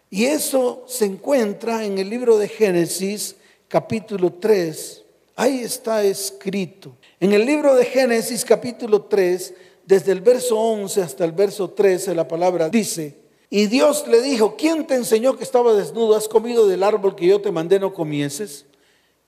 Y 0.10 0.26
eso 0.26 0.84
se 0.88 1.06
encuentra 1.06 1.84
en 1.84 1.98
el 1.98 2.10
libro 2.10 2.38
de 2.38 2.48
Génesis 2.48 3.36
capítulo 3.68 4.34
3. 4.34 5.04
Ahí 5.36 5.60
está 5.60 6.04
escrito. 6.04 6.96
En 7.20 7.34
el 7.34 7.46
libro 7.46 7.76
de 7.76 7.86
Génesis 7.86 8.46
capítulo 8.46 9.04
3, 9.04 9.54
desde 9.86 10.12
el 10.12 10.22
verso 10.22 10.58
11 10.58 11.02
hasta 11.02 11.26
el 11.26 11.34
verso 11.34 11.70
13, 11.70 12.16
la 12.16 12.28
palabra 12.28 12.70
dice, 12.70 13.16
y 13.50 13.68
Dios 13.68 14.06
le 14.08 14.22
dijo, 14.22 14.56
¿quién 14.58 14.86
te 14.86 14.96
enseñó 14.96 15.38
que 15.38 15.44
estaba 15.44 15.74
desnudo? 15.74 16.16
¿Has 16.16 16.28
comido 16.28 16.68
del 16.68 16.84
árbol 16.84 17.16
que 17.16 17.28
yo 17.28 17.40
te 17.40 17.52
mandé 17.52 17.80
no 17.80 17.94
comieses? 17.94 18.66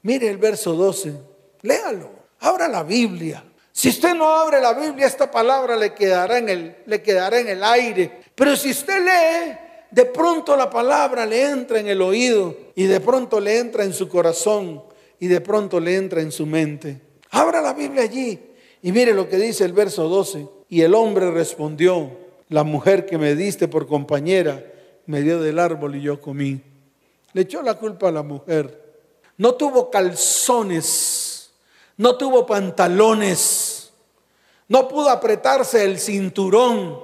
Mire 0.01 0.29
el 0.29 0.37
verso 0.37 0.73
12, 0.73 1.13
léalo, 1.61 2.09
abra 2.39 2.67
la 2.67 2.83
Biblia. 2.83 3.43
Si 3.71 3.89
usted 3.89 4.13
no 4.13 4.29
abre 4.35 4.59
la 4.59 4.73
Biblia, 4.73 5.07
esta 5.07 5.31
palabra 5.31 5.77
le 5.77 5.93
quedará 5.93 6.37
en 6.37 6.49
el, 6.49 6.75
le 6.85 7.01
quedará 7.01 7.39
en 7.39 7.47
el 7.47 7.63
aire. 7.63 8.23
Pero 8.35 8.57
si 8.57 8.71
usted 8.71 9.05
lee, 9.05 9.57
de 9.91 10.05
pronto 10.05 10.55
la 10.57 10.69
palabra 10.69 11.25
le 11.25 11.49
entra 11.49 11.79
en 11.79 11.87
el 11.87 12.01
oído 12.01 12.55
y 12.75 12.85
de 12.85 12.99
pronto 12.99 13.39
le 13.39 13.57
entra 13.57 13.85
en 13.85 13.93
su 13.93 14.09
corazón 14.09 14.83
y 15.19 15.27
de 15.27 15.39
pronto 15.41 15.79
le 15.79 15.95
entra 15.95 16.21
en 16.21 16.31
su 16.31 16.45
mente. 16.45 16.99
Abra 17.31 17.61
la 17.61 17.73
Biblia 17.73 18.03
allí 18.03 18.39
y 18.81 18.91
mire 18.91 19.13
lo 19.13 19.29
que 19.29 19.37
dice 19.37 19.63
el 19.63 19.73
verso 19.73 20.09
12. 20.09 20.47
Y 20.69 20.81
el 20.81 20.93
hombre 20.93 21.31
respondió, 21.31 22.11
la 22.49 22.63
mujer 22.63 23.05
que 23.05 23.17
me 23.17 23.35
diste 23.35 23.67
por 23.67 23.87
compañera 23.87 24.63
me 25.05 25.21
dio 25.21 25.39
del 25.39 25.59
árbol 25.59 25.95
y 25.95 26.01
yo 26.01 26.19
comí. 26.19 26.61
Le 27.33 27.43
echó 27.43 27.61
la 27.61 27.75
culpa 27.75 28.09
a 28.09 28.11
la 28.11 28.23
mujer. 28.23 28.89
No 29.37 29.53
tuvo 29.53 29.89
calzones, 29.89 31.51
no 31.97 32.17
tuvo 32.17 32.45
pantalones, 32.45 33.91
no 34.67 34.87
pudo 34.87 35.09
apretarse 35.09 35.83
el 35.85 35.99
cinturón 35.99 36.99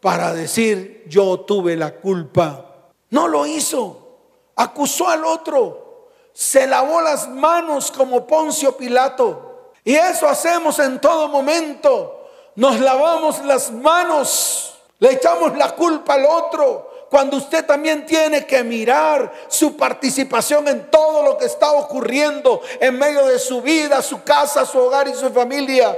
para 0.00 0.32
decir 0.32 1.04
yo 1.08 1.40
tuve 1.40 1.76
la 1.76 1.96
culpa. 1.96 2.92
No 3.10 3.28
lo 3.28 3.44
hizo, 3.44 4.18
acusó 4.54 5.08
al 5.08 5.24
otro, 5.24 6.10
se 6.32 6.66
lavó 6.66 7.00
las 7.00 7.28
manos 7.28 7.90
como 7.90 8.26
Poncio 8.26 8.76
Pilato. 8.76 9.72
Y 9.84 9.94
eso 9.94 10.28
hacemos 10.28 10.78
en 10.78 11.00
todo 11.00 11.28
momento. 11.28 12.28
Nos 12.56 12.80
lavamos 12.80 13.44
las 13.44 13.70
manos 13.70 14.75
le 14.98 15.12
echamos 15.12 15.56
la 15.56 15.70
culpa 15.74 16.14
al 16.14 16.24
otro 16.24 17.06
cuando 17.10 17.36
usted 17.36 17.64
también 17.64 18.04
tiene 18.06 18.46
que 18.46 18.64
mirar 18.64 19.32
su 19.48 19.76
participación 19.76 20.66
en 20.68 20.90
todo 20.90 21.22
lo 21.22 21.38
que 21.38 21.46
está 21.46 21.70
ocurriendo 21.72 22.60
en 22.80 22.98
medio 22.98 23.26
de 23.26 23.38
su 23.38 23.62
vida, 23.62 24.02
su 24.02 24.22
casa, 24.22 24.64
su 24.66 24.78
hogar 24.78 25.06
y 25.08 25.14
su 25.14 25.30
familia. 25.30 25.96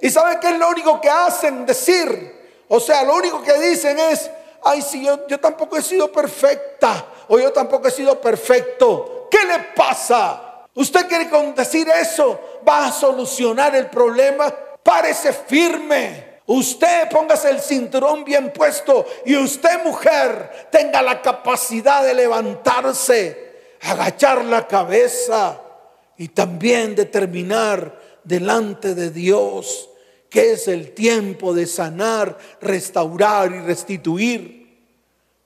¿Y 0.00 0.10
sabe 0.10 0.38
qué 0.40 0.48
es 0.50 0.58
lo 0.58 0.68
único 0.68 1.00
que 1.00 1.08
hacen 1.08 1.64
decir? 1.64 2.64
O 2.68 2.78
sea, 2.78 3.04
lo 3.04 3.14
único 3.16 3.42
que 3.42 3.54
dicen 3.54 3.98
es, 3.98 4.30
ay, 4.62 4.82
si 4.82 5.04
yo, 5.04 5.26
yo 5.26 5.40
tampoco 5.40 5.76
he 5.76 5.82
sido 5.82 6.10
perfecta 6.12 7.06
o 7.28 7.38
yo 7.38 7.52
tampoco 7.52 7.88
he 7.88 7.90
sido 7.90 8.20
perfecto. 8.20 9.28
¿Qué 9.30 9.44
le 9.44 9.58
pasa? 9.74 10.66
¿Usted 10.74 11.06
quiere 11.08 11.28
con 11.28 11.54
decir 11.54 11.88
eso 11.88 12.38
va 12.68 12.86
a 12.86 12.92
solucionar 12.92 13.74
el 13.74 13.88
problema? 13.88 14.52
Párese 14.82 15.32
firme. 15.32 16.29
Usted 16.52 17.08
póngase 17.08 17.48
el 17.48 17.60
cinturón 17.60 18.24
bien 18.24 18.52
puesto 18.52 19.06
y 19.24 19.36
usted 19.36 19.84
mujer 19.84 20.68
tenga 20.72 21.00
la 21.00 21.22
capacidad 21.22 22.02
de 22.02 22.12
levantarse, 22.12 23.76
agachar 23.82 24.44
la 24.44 24.66
cabeza 24.66 25.60
y 26.18 26.26
también 26.26 26.96
determinar 26.96 27.96
delante 28.24 28.96
de 28.96 29.10
Dios 29.10 29.90
que 30.28 30.54
es 30.54 30.66
el 30.66 30.90
tiempo 30.90 31.54
de 31.54 31.68
sanar, 31.68 32.36
restaurar 32.60 33.52
y 33.52 33.60
restituir. 33.60 34.76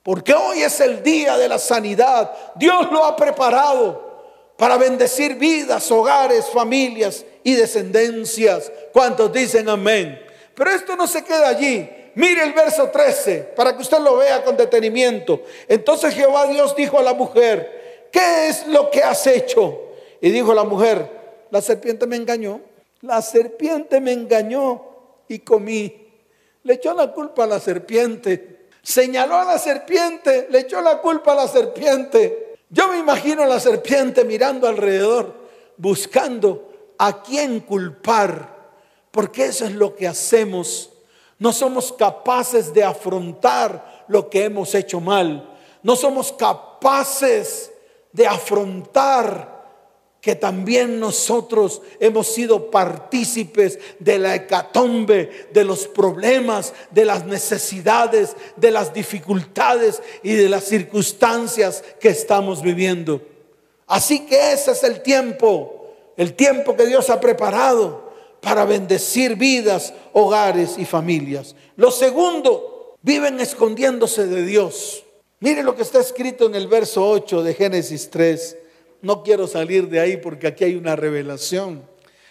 Porque 0.02 0.32
hoy 0.32 0.62
es 0.62 0.80
el 0.80 1.02
día 1.02 1.36
de 1.36 1.50
la 1.50 1.58
sanidad. 1.58 2.32
Dios 2.54 2.90
lo 2.90 3.04
ha 3.04 3.14
preparado 3.14 4.24
para 4.56 4.78
bendecir 4.78 5.34
vidas, 5.34 5.90
hogares, 5.90 6.46
familias 6.46 7.26
y 7.42 7.52
descendencias. 7.52 8.72
¿Cuántos 8.90 9.30
dicen 9.34 9.68
amén? 9.68 10.23
Pero 10.54 10.70
esto 10.70 10.96
no 10.96 11.06
se 11.06 11.24
queda 11.24 11.48
allí. 11.48 11.88
Mire 12.14 12.42
el 12.44 12.52
verso 12.52 12.88
13 12.90 13.52
para 13.56 13.74
que 13.74 13.82
usted 13.82 13.98
lo 13.98 14.16
vea 14.16 14.44
con 14.44 14.56
detenimiento. 14.56 15.42
Entonces 15.68 16.14
Jehová 16.14 16.46
Dios 16.46 16.76
dijo 16.76 16.98
a 16.98 17.02
la 17.02 17.14
mujer, 17.14 18.08
¿qué 18.12 18.48
es 18.48 18.66
lo 18.68 18.90
que 18.90 19.02
has 19.02 19.26
hecho? 19.26 19.80
Y 20.20 20.30
dijo 20.30 20.54
la 20.54 20.64
mujer, 20.64 21.10
la 21.50 21.60
serpiente 21.60 22.06
me 22.06 22.16
engañó 22.16 22.60
la 23.04 23.20
serpiente 23.20 24.00
me 24.00 24.12
engañó 24.12 24.82
y 25.28 25.40
comí. 25.40 26.08
Le 26.62 26.74
echó 26.74 26.94
la 26.94 27.12
culpa 27.12 27.44
a 27.44 27.46
la 27.46 27.60
serpiente. 27.60 28.68
Señaló 28.82 29.36
a 29.36 29.44
la 29.44 29.58
serpiente, 29.58 30.46
le 30.50 30.60
echó 30.60 30.80
la 30.80 31.02
culpa 31.02 31.32
a 31.32 31.36
la 31.36 31.48
serpiente. 31.48 32.56
Yo 32.70 32.88
me 32.88 32.98
imagino 32.98 33.42
a 33.42 33.46
la 33.46 33.60
serpiente 33.60 34.24
mirando 34.24 34.66
alrededor, 34.66 35.34
buscando 35.76 36.94
a 36.96 37.22
quién 37.22 37.60
culpar, 37.60 38.53
porque 39.14 39.46
eso 39.46 39.64
es 39.64 39.72
lo 39.72 39.94
que 39.94 40.08
hacemos. 40.08 40.90
No 41.38 41.52
somos 41.52 41.92
capaces 41.92 42.74
de 42.74 42.82
afrontar 42.82 44.04
lo 44.08 44.28
que 44.28 44.44
hemos 44.44 44.74
hecho 44.74 45.00
mal. 45.00 45.56
No 45.84 45.94
somos 45.94 46.32
capaces 46.32 47.70
de 48.10 48.26
afrontar 48.26 49.54
que 50.20 50.34
también 50.34 50.98
nosotros 50.98 51.80
hemos 52.00 52.26
sido 52.26 52.72
partícipes 52.72 53.78
de 54.00 54.18
la 54.18 54.34
hecatombe, 54.34 55.48
de 55.52 55.64
los 55.64 55.86
problemas, 55.86 56.72
de 56.90 57.04
las 57.04 57.24
necesidades, 57.24 58.34
de 58.56 58.72
las 58.72 58.92
dificultades 58.92 60.02
y 60.24 60.32
de 60.32 60.48
las 60.48 60.64
circunstancias 60.64 61.84
que 62.00 62.08
estamos 62.08 62.62
viviendo. 62.62 63.22
Así 63.86 64.26
que 64.26 64.54
ese 64.54 64.72
es 64.72 64.82
el 64.82 65.02
tiempo, 65.02 65.92
el 66.16 66.34
tiempo 66.34 66.74
que 66.74 66.86
Dios 66.86 67.10
ha 67.10 67.20
preparado 67.20 68.03
para 68.44 68.64
bendecir 68.64 69.36
vidas, 69.36 69.94
hogares 70.12 70.76
y 70.78 70.84
familias. 70.84 71.56
Lo 71.76 71.90
segundo, 71.90 72.96
viven 73.02 73.40
escondiéndose 73.40 74.26
de 74.26 74.44
Dios. 74.44 75.04
Mire 75.40 75.62
lo 75.62 75.74
que 75.74 75.82
está 75.82 76.00
escrito 76.00 76.46
en 76.46 76.54
el 76.54 76.68
verso 76.68 77.08
8 77.08 77.42
de 77.42 77.54
Génesis 77.54 78.10
3. 78.10 78.56
No 79.02 79.22
quiero 79.22 79.46
salir 79.46 79.88
de 79.88 80.00
ahí 80.00 80.16
porque 80.16 80.46
aquí 80.46 80.64
hay 80.64 80.76
una 80.76 80.96
revelación. 80.96 81.82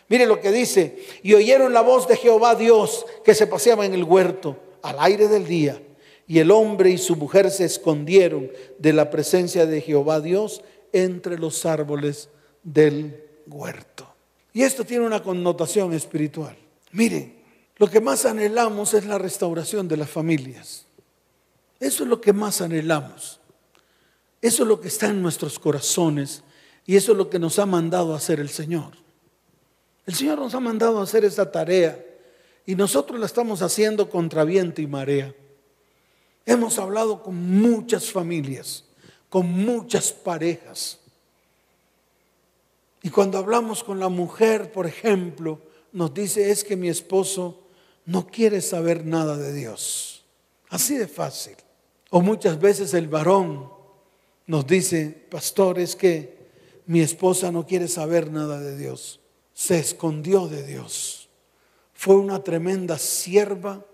Mire 0.10 0.26
lo 0.26 0.40
que 0.40 0.52
dice, 0.52 0.98
y 1.24 1.34
oyeron 1.34 1.74
la 1.74 1.82
voz 1.82 2.08
de 2.08 2.18
Jehová 2.18 2.56
Dios 2.56 3.06
que 3.24 3.36
se 3.36 3.48
paseaba 3.48 3.86
en 3.86 3.94
el 3.94 4.04
huerto 4.04 4.58
al 4.82 4.98
aire 5.00 5.28
del 5.28 5.46
día. 5.46 5.82
Y 6.28 6.40
el 6.40 6.52
hombre 6.52 6.90
y 6.90 6.98
su 6.98 7.16
mujer 7.16 7.52
se 7.52 7.66
escondieron 7.66 8.52
de 8.80 8.94
la 8.94 9.10
presencia 9.10 9.66
de 9.66 9.82
Jehová 9.82 10.22
Dios 10.22 10.62
entre 10.92 11.38
los 11.38 11.66
árboles 11.66 12.30
del 12.64 13.24
huerto. 13.48 14.13
Y 14.54 14.62
esto 14.62 14.86
tiene 14.86 15.06
una 15.06 15.22
connotación 15.22 15.94
espiritual. 15.94 16.56
Miren, 16.92 17.36
lo 17.78 17.90
que 17.90 18.00
más 18.00 18.26
anhelamos 18.26 18.94
es 18.94 19.06
la 19.06 19.18
restauración 19.18 19.88
de 19.88 19.98
las 19.98 20.10
familias. 20.10 20.86
Eso 21.80 22.04
es 22.04 22.10
lo 22.10 22.22
que 22.22 22.32
más 22.32 22.62
anhelamos. 22.62 23.40
Eso 24.42 24.64
es 24.64 24.70
lo 24.70 24.80
que 24.80 24.90
está 24.90 25.08
en 25.08 25.22
nuestros 25.22 25.58
corazones 25.58 26.44
y 26.86 26.96
eso 26.96 27.14
es 27.14 27.18
lo 27.18 27.30
que 27.30 27.40
nos 27.40 27.60
ha 27.60 27.66
mandado 27.66 28.14
a 28.14 28.18
hacer 28.18 28.40
el 28.40 28.50
Señor. 28.50 28.92
El 30.06 30.14
Señor 30.14 30.38
nos 30.38 30.54
ha 30.54 30.60
mandado 30.60 31.00
a 31.00 31.04
hacer 31.04 31.26
esta 31.26 31.50
tarea 31.50 32.04
y 32.66 32.76
nosotros 32.76 33.20
la 33.20 33.26
estamos 33.26 33.62
haciendo 33.62 34.10
contra 34.10 34.44
viento 34.44 34.82
y 34.82 34.88
marea. 34.88 35.34
Hemos 36.46 36.78
hablado 36.78 37.24
con 37.24 37.36
muchas 37.36 38.12
familias, 38.12 38.84
con 39.30 39.50
muchas 39.50 40.12
parejas. 40.12 41.00
Y 43.04 43.10
cuando 43.10 43.38
hablamos 43.38 43.84
con 43.84 44.00
la 44.00 44.08
mujer, 44.08 44.72
por 44.72 44.88
ejemplo, 44.88 45.60
nos 45.92 46.14
dice, 46.14 46.50
es 46.52 46.64
que 46.64 46.78
mi 46.78 46.88
esposo 46.88 47.68
no 48.06 48.28
quiere 48.28 48.62
saber 48.62 49.06
nada 49.06 49.36
de 49.36 49.54
Dios. 49.54 50.24
Así 50.70 50.98
de 50.98 51.08
fácil. 51.08 51.58
O 52.10 52.22
muchas 52.22 52.60
veces 52.60 52.94
el 52.94 53.10
varón 53.10 53.70
nos 54.48 54.66
dice, 54.66 55.28
pastor, 55.30 55.80
es 55.80 55.98
que 55.98 56.48
mi 56.86 57.02
esposa 57.02 57.52
no 57.52 57.68
quiere 57.68 57.90
saber 57.90 58.32
nada 58.32 58.60
de 58.60 58.78
Dios. 58.78 59.20
Se 59.54 59.80
escondió 59.80 60.48
de 60.48 60.66
Dios. 60.66 61.30
Fue 61.94 62.16
una 62.16 62.42
tremenda 62.42 62.98
sierva 62.98 63.86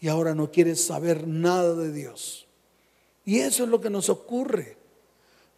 y 0.00 0.06
ahora 0.06 0.36
no 0.36 0.52
quiere 0.52 0.76
saber 0.76 1.26
nada 1.26 1.74
de 1.74 1.92
Dios. 1.92 2.46
Y 3.24 3.40
eso 3.40 3.64
es 3.64 3.68
lo 3.68 3.80
que 3.80 3.90
nos 3.90 4.08
ocurre. 4.08 4.76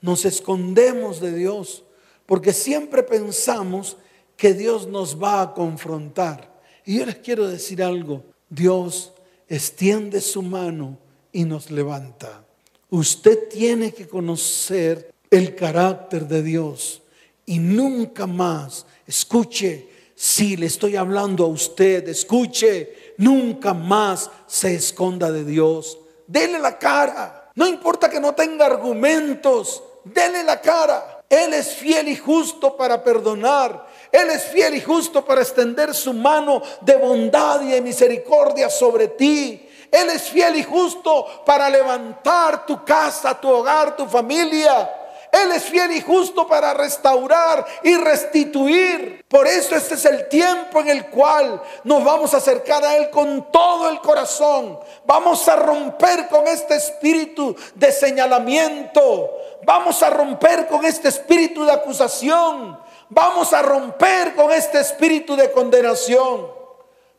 Nos 0.00 0.24
escondemos 0.24 1.20
de 1.20 1.34
Dios 1.34 1.83
porque 2.26 2.52
siempre 2.52 3.02
pensamos 3.02 3.96
que 4.36 4.54
Dios 4.54 4.86
nos 4.86 5.22
va 5.22 5.42
a 5.42 5.54
confrontar. 5.54 6.52
Y 6.84 6.98
yo 6.98 7.06
les 7.06 7.16
quiero 7.16 7.46
decir 7.48 7.82
algo. 7.82 8.24
Dios 8.48 9.12
extiende 9.48 10.20
su 10.20 10.42
mano 10.42 10.98
y 11.32 11.44
nos 11.44 11.70
levanta. 11.70 12.44
Usted 12.90 13.48
tiene 13.48 13.92
que 13.92 14.06
conocer 14.06 15.12
el 15.30 15.54
carácter 15.54 16.26
de 16.28 16.42
Dios 16.42 17.02
y 17.46 17.58
nunca 17.58 18.26
más, 18.26 18.86
escuche, 19.06 19.88
si 20.14 20.56
le 20.56 20.66
estoy 20.66 20.96
hablando 20.96 21.44
a 21.44 21.48
usted, 21.48 22.08
escuche, 22.08 23.14
nunca 23.18 23.74
más 23.74 24.30
se 24.46 24.74
esconda 24.74 25.30
de 25.30 25.44
Dios. 25.44 25.98
Dele 26.26 26.58
la 26.58 26.78
cara. 26.78 27.50
No 27.54 27.66
importa 27.66 28.08
que 28.08 28.20
no 28.20 28.34
tenga 28.34 28.66
argumentos, 28.66 29.82
dele 30.04 30.42
la 30.44 30.60
cara. 30.60 31.13
Él 31.28 31.54
es 31.54 31.74
fiel 31.74 32.08
y 32.08 32.16
justo 32.16 32.76
para 32.76 33.02
perdonar. 33.02 33.86
Él 34.12 34.30
es 34.30 34.44
fiel 34.44 34.74
y 34.74 34.80
justo 34.80 35.24
para 35.24 35.42
extender 35.42 35.94
su 35.94 36.12
mano 36.12 36.62
de 36.80 36.96
bondad 36.96 37.62
y 37.62 37.70
de 37.70 37.80
misericordia 37.80 38.70
sobre 38.70 39.08
ti. 39.08 39.68
Él 39.90 40.10
es 40.10 40.22
fiel 40.22 40.56
y 40.56 40.62
justo 40.62 41.44
para 41.46 41.70
levantar 41.70 42.66
tu 42.66 42.84
casa, 42.84 43.40
tu 43.40 43.48
hogar, 43.48 43.96
tu 43.96 44.06
familia. 44.06 45.03
Él 45.34 45.50
es 45.50 45.64
fiel 45.64 45.90
y 45.90 46.00
justo 46.00 46.46
para 46.46 46.72
restaurar 46.74 47.66
y 47.82 47.96
restituir. 47.96 49.24
Por 49.28 49.48
eso 49.48 49.74
este 49.74 49.94
es 49.94 50.04
el 50.04 50.28
tiempo 50.28 50.78
en 50.78 50.88
el 50.88 51.06
cual 51.06 51.60
nos 51.82 52.04
vamos 52.04 52.32
a 52.34 52.36
acercar 52.36 52.84
a 52.84 52.96
Él 52.96 53.10
con 53.10 53.50
todo 53.50 53.88
el 53.88 53.98
corazón. 54.00 54.78
Vamos 55.04 55.48
a 55.48 55.56
romper 55.56 56.28
con 56.28 56.46
este 56.46 56.76
espíritu 56.76 57.56
de 57.74 57.90
señalamiento. 57.90 59.30
Vamos 59.64 60.02
a 60.04 60.10
romper 60.10 60.68
con 60.68 60.84
este 60.84 61.08
espíritu 61.08 61.64
de 61.64 61.72
acusación. 61.72 62.78
Vamos 63.08 63.52
a 63.52 63.62
romper 63.62 64.36
con 64.36 64.52
este 64.52 64.78
espíritu 64.78 65.34
de 65.34 65.50
condenación. 65.50 66.46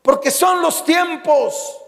Porque 0.01 0.31
son 0.31 0.61
los 0.61 0.85
tiempos 0.85 1.81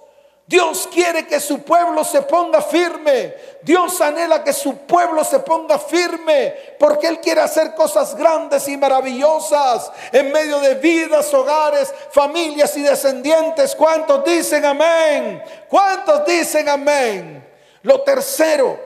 Dios 0.48 0.88
quiere 0.94 1.28
que 1.28 1.42
su 1.42 1.60
pueblo 1.60 2.06
se 2.06 2.22
ponga 2.22 2.62
firme. 2.62 3.36
Dios 3.62 4.00
anhela 4.00 4.46
que 4.46 4.54
su 4.54 4.78
pueblo 4.78 5.26
se 5.26 5.40
ponga 5.40 5.78
firme 5.78 6.56
porque 6.80 7.08
Él 7.08 7.20
quiere 7.20 7.42
hacer 7.42 7.76
cosas 7.76 8.16
grandes 8.16 8.66
y 8.70 8.78
maravillosas 8.78 9.92
en 10.14 10.32
medio 10.32 10.62
de 10.62 10.76
vidas, 10.76 11.34
hogares, 11.34 11.94
familias 12.12 12.78
y 12.78 12.82
descendientes. 12.82 13.76
¿Cuántos 13.76 14.24
dicen 14.24 14.64
amén? 14.64 15.44
¿Cuántos 15.68 16.26
dicen 16.26 16.70
amén? 16.70 17.46
Lo 17.82 18.02
tercero, 18.04 18.80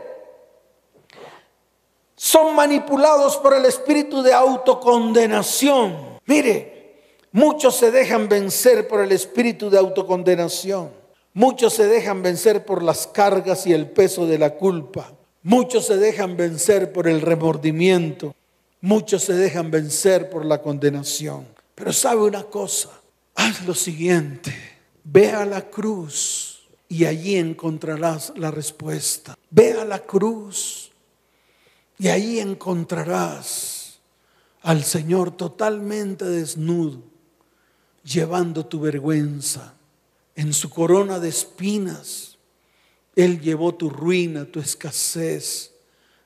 son 2.15 2.55
manipulados 2.55 3.37
por 3.37 3.53
el 3.53 3.65
espíritu 3.65 4.23
de 4.23 4.33
autocondenación. 4.33 6.19
Mire, 6.25 6.97
muchos 7.31 7.75
se 7.75 7.91
dejan 7.91 8.27
vencer 8.27 8.87
por 8.87 9.01
el 9.01 9.11
espíritu 9.11 9.69
de 9.69 9.77
autocondenación. 9.77 11.00
Muchos 11.33 11.75
se 11.75 11.87
dejan 11.87 12.21
vencer 12.21 12.65
por 12.65 12.83
las 12.83 13.07
cargas 13.07 13.65
y 13.65 13.71
el 13.71 13.89
peso 13.89 14.27
de 14.27 14.37
la 14.37 14.55
culpa. 14.55 15.13
Muchos 15.43 15.87
se 15.87 15.97
dejan 15.97 16.35
vencer 16.35 16.91
por 16.91 17.07
el 17.07 17.21
remordimiento. 17.21 18.35
Muchos 18.81 19.23
se 19.23 19.33
dejan 19.33 19.71
vencer 19.71 20.29
por 20.29 20.45
la 20.45 20.61
condenación. 20.61 21.47
Pero 21.73 21.93
sabe 21.93 22.21
una 22.23 22.43
cosa, 22.43 22.89
haz 23.35 23.65
lo 23.65 23.73
siguiente, 23.73 24.53
ve 25.05 25.31
a 25.31 25.45
la 25.45 25.69
cruz 25.69 26.67
y 26.89 27.05
allí 27.05 27.37
encontrarás 27.37 28.33
la 28.35 28.51
respuesta. 28.51 29.35
Ve 29.49 29.73
a 29.73 29.85
la 29.85 29.99
cruz 29.99 30.91
y 31.97 32.09
allí 32.09 32.39
encontrarás 32.39 34.01
al 34.63 34.83
Señor 34.83 35.31
totalmente 35.31 36.25
desnudo, 36.25 37.01
llevando 38.03 38.65
tu 38.65 38.81
vergüenza 38.81 39.75
en 40.35 40.53
su 40.53 40.69
corona 40.69 41.19
de 41.19 41.29
espinas. 41.29 42.37
Él 43.15 43.41
llevó 43.41 43.75
tu 43.75 43.89
ruina, 43.89 44.45
tu 44.45 44.59
escasez, 44.59 45.71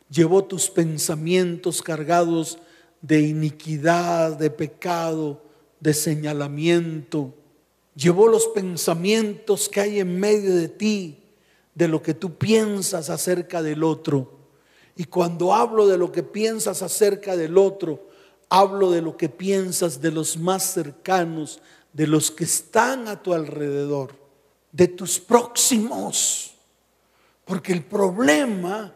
llevó 0.10 0.44
tus 0.44 0.70
pensamientos 0.70 1.82
cargados 1.82 2.60
de 3.02 3.22
iniquidad, 3.22 4.38
de 4.38 4.50
pecado, 4.50 5.42
de 5.80 5.94
señalamiento. 5.94 7.34
llevó 7.96 8.28
los 8.28 8.48
pensamientos 8.48 9.70
que 9.70 9.80
hay 9.80 10.00
en 10.00 10.20
medio 10.20 10.54
de 10.56 10.68
ti, 10.68 11.24
de 11.74 11.88
lo 11.88 12.02
que 12.02 12.14
tú 12.14 12.38
piensas 12.38 13.10
acerca 13.10 13.62
del 13.62 13.84
otro. 13.84 14.36
Y 14.98 15.06
cuando 15.06 15.54
hablo 15.54 15.88
de 15.88 15.98
lo 15.98 16.12
que 16.12 16.24
piensas 16.24 16.82
acerca 16.82 17.38
del 17.38 17.58
otro, 17.58 18.08
hablo 18.50 18.92
de 18.92 19.02
lo 19.02 19.18
que 19.18 19.30
piensas 19.30 20.02
de 20.02 20.12
los 20.12 20.38
más 20.38 20.64
cercanos, 20.74 21.62
de 21.96 22.08
los 22.08 22.30
que 22.30 22.44
están 22.44 23.08
a 23.08 23.24
tu 23.24 23.34
alrededor, 23.34 24.14
de 24.74 24.90
tus 24.90 25.18
próximos. 25.18 26.54
Porque 27.46 27.72
el 27.72 27.86
problema 27.86 28.94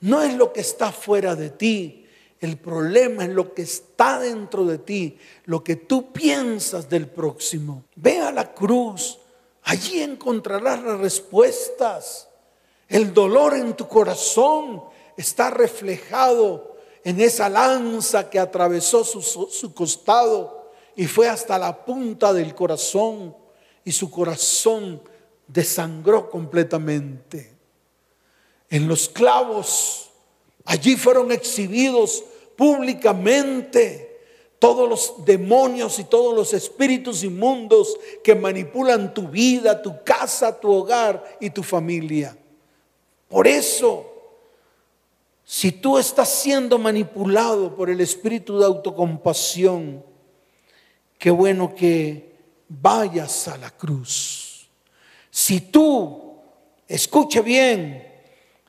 no 0.00 0.20
es 0.20 0.34
lo 0.34 0.52
que 0.52 0.60
está 0.60 0.92
fuera 0.92 1.34
de 1.34 1.48
ti, 1.48 2.06
el 2.40 2.58
problema 2.58 3.24
es 3.24 3.30
lo 3.30 3.54
que 3.54 3.62
está 3.62 4.18
dentro 4.18 4.66
de 4.66 4.76
ti, 4.76 5.16
lo 5.46 5.64
que 5.64 5.76
tú 5.76 6.12
piensas 6.12 6.90
del 6.90 7.08
próximo. 7.08 7.84
Ve 7.94 8.18
a 8.18 8.30
la 8.30 8.52
cruz, 8.52 9.18
allí 9.62 10.02
encontrarás 10.02 10.82
las 10.82 10.98
respuestas. 10.98 12.28
El 12.86 13.14
dolor 13.14 13.54
en 13.54 13.74
tu 13.74 13.88
corazón 13.88 14.82
está 15.16 15.48
reflejado 15.48 16.76
en 17.02 17.18
esa 17.18 17.48
lanza 17.48 18.28
que 18.28 18.38
atravesó 18.38 19.04
su, 19.04 19.22
su 19.22 19.72
costado 19.72 20.61
y 20.96 21.06
fue 21.06 21.28
hasta 21.28 21.58
la 21.58 21.84
punta 21.84 22.32
del 22.32 22.54
corazón 22.54 23.34
y 23.84 23.92
su 23.92 24.10
corazón 24.10 25.02
desangró 25.46 26.30
completamente. 26.30 27.52
En 28.68 28.88
los 28.88 29.08
clavos, 29.08 30.10
allí 30.64 30.96
fueron 30.96 31.32
exhibidos 31.32 32.24
públicamente 32.56 34.12
todos 34.58 34.88
los 34.88 35.24
demonios 35.24 35.98
y 35.98 36.04
todos 36.04 36.34
los 36.36 36.54
espíritus 36.54 37.24
inmundos 37.24 37.98
que 38.22 38.34
manipulan 38.34 39.12
tu 39.12 39.26
vida, 39.26 39.82
tu 39.82 40.04
casa, 40.04 40.58
tu 40.58 40.70
hogar 40.70 41.36
y 41.40 41.50
tu 41.50 41.64
familia. 41.64 42.36
Por 43.28 43.48
eso, 43.48 44.06
si 45.44 45.72
tú 45.72 45.98
estás 45.98 46.28
siendo 46.28 46.78
manipulado 46.78 47.74
por 47.74 47.90
el 47.90 48.00
espíritu 48.00 48.58
de 48.58 48.66
autocompasión, 48.66 50.04
qué 51.22 51.30
bueno 51.30 51.72
que 51.72 52.34
vayas 52.68 53.46
a 53.46 53.56
la 53.56 53.70
cruz. 53.70 54.68
Si 55.30 55.60
tú, 55.60 56.34
escuche 56.88 57.40
bien, 57.40 58.12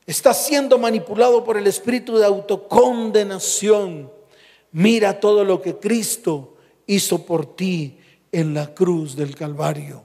Estás 0.05 0.45
siendo 0.45 0.77
manipulado 0.77 1.45
por 1.45 1.55
el 1.55 1.65
espíritu 1.65 2.17
de 2.17 2.25
autocondenación. 2.25 4.11
Mira 4.73 5.19
todo 5.19 5.45
lo 5.45 5.61
que 5.61 5.77
Cristo 5.77 6.55
hizo 6.85 7.25
por 7.25 7.55
ti 7.55 7.97
en 8.31 8.53
la 8.53 8.73
cruz 8.73 9.15
del 9.15 9.33
Calvario. 9.35 10.03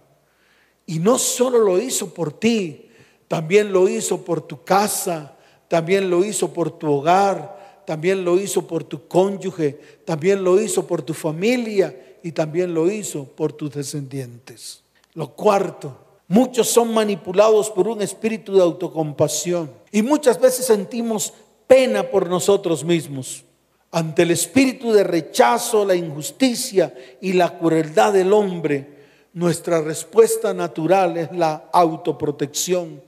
Y 0.87 1.01
no 1.01 1.19
solo 1.19 1.59
lo 1.59 1.81
hizo 1.81 2.15
por 2.15 2.33
ti, 2.33 2.91
también 3.27 3.73
lo 3.73 3.89
hizo 3.89 4.25
por 4.25 4.41
tu 4.41 4.63
casa, 4.63 5.37
también 5.67 6.09
lo 6.09 6.25
hizo 6.25 6.53
por 6.53 6.79
tu 6.79 6.93
hogar, 6.93 7.83
también 7.85 8.25
lo 8.25 8.39
hizo 8.39 8.67
por 8.69 8.85
tu 8.85 9.09
cónyuge, 9.09 9.81
también 10.05 10.45
lo 10.45 10.61
hizo 10.61 10.87
por 10.87 11.03
tu 11.03 11.13
familia 11.13 12.08
y 12.23 12.33
también 12.33 12.75
lo 12.75 12.91
hizo 12.91 13.25
por 13.25 13.53
tus 13.53 13.71
descendientes. 13.73 14.83
Lo 15.15 15.35
cuarto, 15.35 16.09
Muchos 16.31 16.69
son 16.69 16.93
manipulados 16.93 17.71
por 17.71 17.89
un 17.89 18.03
espíritu 18.03 18.55
de 18.55 18.61
autocompasión 18.61 19.71
y 19.91 20.03
muchas 20.03 20.39
veces 20.39 20.67
sentimos 20.67 21.33
pena 21.67 22.03
por 22.03 22.29
nosotros 22.29 22.85
mismos. 22.85 23.45
Ante 23.91 24.25
el 24.25 24.33
espíritu 24.33 24.93
de 24.93 25.05
rechazo, 25.05 25.87
la 25.87 25.95
injusticia 25.95 26.95
y 27.23 27.33
la 27.33 27.59
crueldad 27.59 28.13
del 28.13 28.35
hombre, 28.35 28.99
nuestra 29.33 29.81
respuesta 29.81 30.53
natural 30.53 31.17
es 31.17 31.33
la 31.33 31.71
autoprotección, 31.73 33.03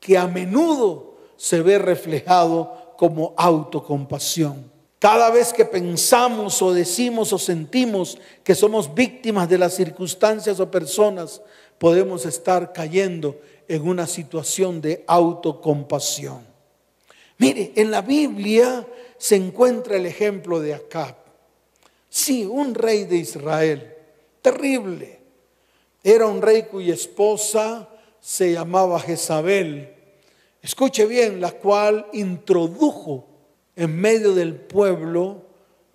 que 0.00 0.16
a 0.16 0.26
menudo 0.26 1.18
se 1.36 1.60
ve 1.60 1.78
reflejado 1.78 2.94
como 2.96 3.34
autocompasión. 3.36 4.71
Cada 5.02 5.30
vez 5.30 5.52
que 5.52 5.64
pensamos 5.64 6.62
o 6.62 6.72
decimos 6.72 7.32
o 7.32 7.38
sentimos 7.38 8.20
que 8.44 8.54
somos 8.54 8.94
víctimas 8.94 9.48
de 9.48 9.58
las 9.58 9.74
circunstancias 9.74 10.60
o 10.60 10.70
personas, 10.70 11.42
podemos 11.76 12.24
estar 12.24 12.72
cayendo 12.72 13.40
en 13.66 13.82
una 13.82 14.06
situación 14.06 14.80
de 14.80 15.02
autocompasión. 15.08 16.46
Mire, 17.38 17.72
en 17.74 17.90
la 17.90 18.00
Biblia 18.00 18.86
se 19.18 19.34
encuentra 19.34 19.96
el 19.96 20.06
ejemplo 20.06 20.60
de 20.60 20.74
Acab. 20.74 21.16
Sí, 22.08 22.44
un 22.44 22.72
rey 22.72 23.02
de 23.02 23.16
Israel, 23.16 23.96
terrible. 24.40 25.18
Era 26.04 26.28
un 26.28 26.40
rey 26.40 26.62
cuya 26.70 26.94
esposa 26.94 27.88
se 28.20 28.52
llamaba 28.52 29.00
Jezabel. 29.00 29.96
Escuche 30.62 31.06
bien, 31.06 31.40
la 31.40 31.50
cual 31.50 32.06
introdujo 32.12 33.31
en 33.76 34.00
medio 34.00 34.34
del 34.34 34.54
pueblo 34.54 35.42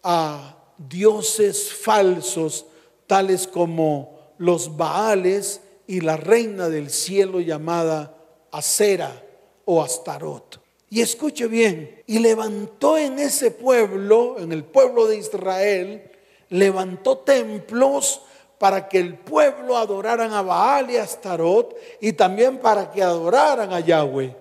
a 0.04 0.58
dioses 0.78 1.74
falsos, 1.74 2.66
tales 3.08 3.48
como 3.48 4.34
los 4.38 4.78
Baales 4.78 5.62
y 5.88 6.02
la 6.02 6.18
reina 6.18 6.70
del 6.70 6.90
cielo 6.90 7.40
llamada 7.40 8.16
Acera 8.52 9.24
o 9.66 9.82
Astarot. 9.82 10.62
Y 10.90 11.02
escuche 11.02 11.48
bien, 11.48 12.02
y 12.08 12.20
levantó 12.20 12.98
en 12.98 13.20
ese 13.20 13.52
pueblo, 13.52 14.38
en 14.40 14.52
el 14.54 14.64
pueblo 14.64 15.08
de 15.08 15.18
Israel, 15.18 16.10
levantó 16.50 17.18
templos 17.18 18.22
para 18.58 18.88
que 18.88 19.00
el 19.00 19.18
pueblo 19.18 19.78
adoraran 19.78 20.34
a 20.34 20.42
Baal 20.42 20.90
y 20.90 20.98
a 20.98 21.04
Astarot 21.04 21.76
y 22.00 22.14
también 22.14 22.58
para 22.60 22.90
que 22.90 23.04
adoraran 23.04 23.72
a 23.74 23.82
Yahweh. 23.82 24.36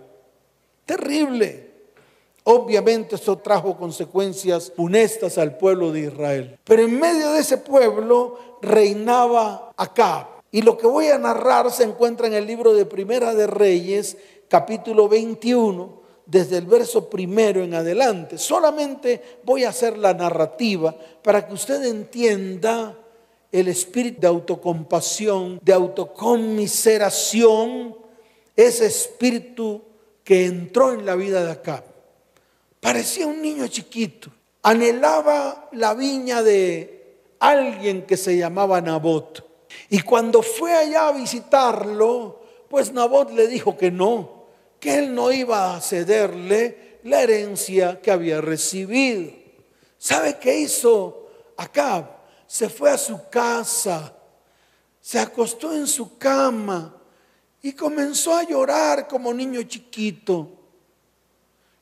Terrible. 0.85 1.65
Obviamente 2.48 3.16
esto 3.16 3.38
trajo 3.38 3.76
consecuencias 3.76 4.72
funestas 4.76 5.37
al 5.37 5.59
pueblo 5.59 5.90
de 5.90 6.02
Israel. 6.02 6.61
Pero 6.62 6.82
en 6.82 6.96
medio 6.96 7.32
de 7.32 7.40
ese 7.40 7.59
pueblo 7.59 8.38
reinaba 8.62 9.72
Acab 9.76 10.28
y 10.52 10.62
lo 10.62 10.78
que 10.78 10.87
voy 10.87 11.09
a 11.09 11.18
narrar 11.18 11.72
se 11.72 11.82
encuentra 11.82 12.28
en 12.28 12.35
el 12.35 12.46
libro 12.46 12.72
de 12.72 12.87
Primera 12.87 13.35
de 13.35 13.48
Reyes, 13.48 14.16
capítulo 14.46 15.09
21, 15.09 16.02
desde 16.24 16.59
el 16.59 16.66
verso 16.66 17.11
primero 17.11 17.64
en 17.64 17.74
adelante. 17.74 18.38
Solamente 18.38 19.40
voy 19.42 19.64
a 19.64 19.70
hacer 19.70 19.98
la 19.98 20.14
narrativa 20.14 20.94
para 21.24 21.48
que 21.48 21.52
usted 21.52 21.85
entienda 21.85 22.96
el 23.50 23.66
espíritu 23.66 24.20
de 24.20 24.28
autocompasión, 24.28 25.59
de 25.64 25.72
autocomiseración, 25.72 27.96
ese 28.54 28.87
espíritu 28.87 29.82
que 30.22 30.46
entró 30.46 30.92
en 30.92 31.04
la 31.04 31.16
vida 31.16 31.44
de 31.44 31.50
Acab. 31.50 31.95
Parecía 32.87 33.27
un 33.27 33.42
niño 33.42 33.66
chiquito, 33.66 34.31
anhelaba 34.62 35.70
la 35.72 35.92
viña 35.92 36.40
de 36.40 37.35
alguien 37.40 38.07
que 38.07 38.16
se 38.16 38.37
llamaba 38.38 38.81
Nabot. 38.81 39.44
Y 39.90 40.03
cuando 40.03 40.40
fue 40.40 40.72
allá 40.72 41.09
a 41.09 41.12
visitarlo, 41.12 42.40
pues 42.70 42.92
Nabot 42.92 43.33
le 43.33 43.49
dijo 43.49 43.77
que 43.77 43.90
no, 43.90 44.44
que 44.79 45.01
él 45.01 45.16
no 45.16 45.33
iba 45.33 45.75
a 45.75 45.81
cederle 45.81 47.01
la 47.03 47.22
herencia 47.22 48.01
que 48.01 48.12
había 48.12 48.40
recibido. 48.40 49.33
¿Sabe 49.99 50.38
qué 50.38 50.61
hizo 50.61 51.27
Acab? 51.57 52.05
Se 52.46 52.68
fue 52.68 52.92
a 52.92 52.99
su 52.99 53.29
casa, 53.29 54.14
se 55.01 55.18
acostó 55.18 55.75
en 55.75 55.88
su 55.88 56.16
cama 56.18 56.94
y 57.62 57.72
comenzó 57.72 58.37
a 58.37 58.44
llorar 58.44 59.09
como 59.09 59.35
niño 59.35 59.61
chiquito. 59.64 60.55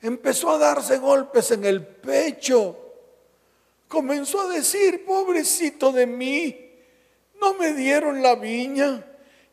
Empezó 0.05 0.51
a 0.51 0.59
darse 0.59 0.99
golpes 0.99 1.51
en 1.53 1.65
el 1.65 1.83
pecho. 1.83 2.77
Comenzó 3.89 4.43
a 4.43 4.49
decir, 4.49 5.03
pobrecito 5.07 5.93
de 5.93 6.07
mí, 6.07 6.75
no 7.41 7.55
me 7.55 7.73
dieron 7.73 8.23
la 8.23 8.35
viña. 8.35 9.03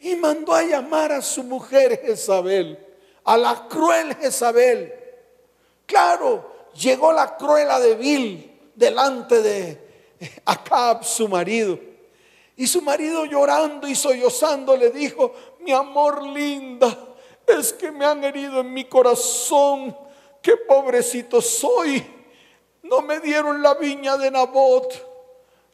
Y 0.01 0.17
mandó 0.17 0.53
a 0.53 0.63
llamar 0.63 1.13
a 1.13 1.21
su 1.21 1.43
mujer 1.43 2.01
Jezabel, 2.01 2.77
a 3.23 3.37
la 3.37 3.65
cruel 3.69 4.13
Jezabel. 4.15 4.93
Claro, 5.85 6.69
llegó 6.73 7.13
la 7.13 7.37
cruela 7.37 7.79
de 7.79 7.95
Vil 7.95 8.59
delante 8.75 9.41
de 9.41 9.77
Acab, 10.43 11.05
su 11.05 11.29
marido. 11.29 11.79
Y 12.57 12.67
su 12.67 12.81
marido 12.81 13.23
llorando 13.23 13.87
y 13.87 13.95
sollozando 13.95 14.75
le 14.75 14.89
dijo, 14.89 15.33
mi 15.61 15.71
amor 15.71 16.23
linda, 16.23 16.97
es 17.47 17.71
que 17.71 17.89
me 17.89 18.03
han 18.03 18.21
herido 18.25 18.59
en 18.59 18.73
mi 18.73 18.83
corazón, 18.83 19.95
qué 20.41 20.57
pobrecito 20.57 21.41
soy. 21.41 22.05
No 22.83 23.01
me 23.01 23.19
dieron 23.19 23.61
la 23.61 23.75
viña 23.75 24.17
de 24.17 24.31
Nabot 24.31 25.11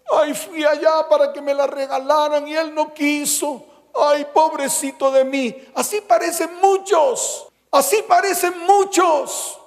Ay, 0.10 0.34
fui 0.34 0.64
allá 0.64 1.08
para 1.10 1.34
que 1.34 1.42
me 1.42 1.54
la 1.54 1.68
regalaran 1.68 2.48
y 2.48 2.56
él 2.56 2.74
no 2.74 2.94
quiso. 2.94 3.66
Ay, 3.94 4.26
pobrecito 4.34 5.12
de 5.12 5.26
mí. 5.26 5.56
Así 5.76 6.02
parecen 6.02 6.50
muchos. 6.62 7.48
Así 7.72 8.04
parecen 8.08 8.54
muchos. 8.66 9.60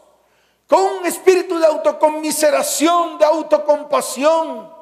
Con 0.66 0.82
un 0.82 1.06
espíritu 1.06 1.58
de 1.58 1.66
autocomiseración, 1.66 3.18
de 3.18 3.24
autocompasión. 3.26 4.72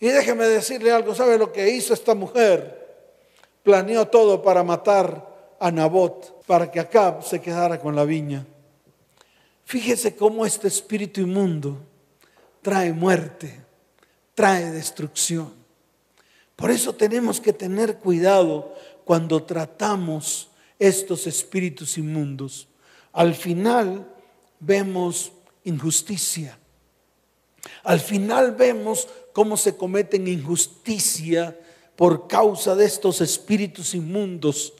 Y 0.00 0.08
déjeme 0.08 0.46
decirle 0.46 0.92
algo, 0.92 1.14
¿sabe 1.14 1.36
lo 1.36 1.52
que 1.52 1.68
hizo 1.68 1.92
esta 1.92 2.14
mujer? 2.14 2.80
planeó 3.62 4.08
todo 4.08 4.42
para 4.42 4.62
matar 4.62 5.24
a 5.60 5.70
Nabot, 5.70 6.44
para 6.46 6.70
que 6.70 6.80
Acab 6.80 7.22
se 7.22 7.40
quedara 7.40 7.78
con 7.78 7.94
la 7.94 8.04
viña. 8.04 8.44
Fíjese 9.64 10.16
cómo 10.16 10.44
este 10.44 10.68
espíritu 10.68 11.20
inmundo 11.20 11.80
trae 12.62 12.92
muerte, 12.92 13.64
trae 14.34 14.70
destrucción. 14.70 15.52
Por 16.56 16.70
eso 16.70 16.94
tenemos 16.94 17.40
que 17.40 17.52
tener 17.52 17.98
cuidado 17.98 18.74
cuando 19.04 19.42
tratamos 19.42 20.48
estos 20.78 21.26
espíritus 21.26 21.98
inmundos. 21.98 22.68
Al 23.12 23.34
final 23.34 24.08
vemos 24.60 25.32
injusticia. 25.64 26.58
Al 27.82 28.00
final 28.00 28.52
vemos 28.52 29.08
cómo 29.32 29.56
se 29.56 29.76
cometen 29.76 30.28
injusticia 30.28 31.58
por 31.96 32.26
causa 32.26 32.74
de 32.74 32.84
estos 32.84 33.20
espíritus 33.20 33.94
inmundos 33.94 34.72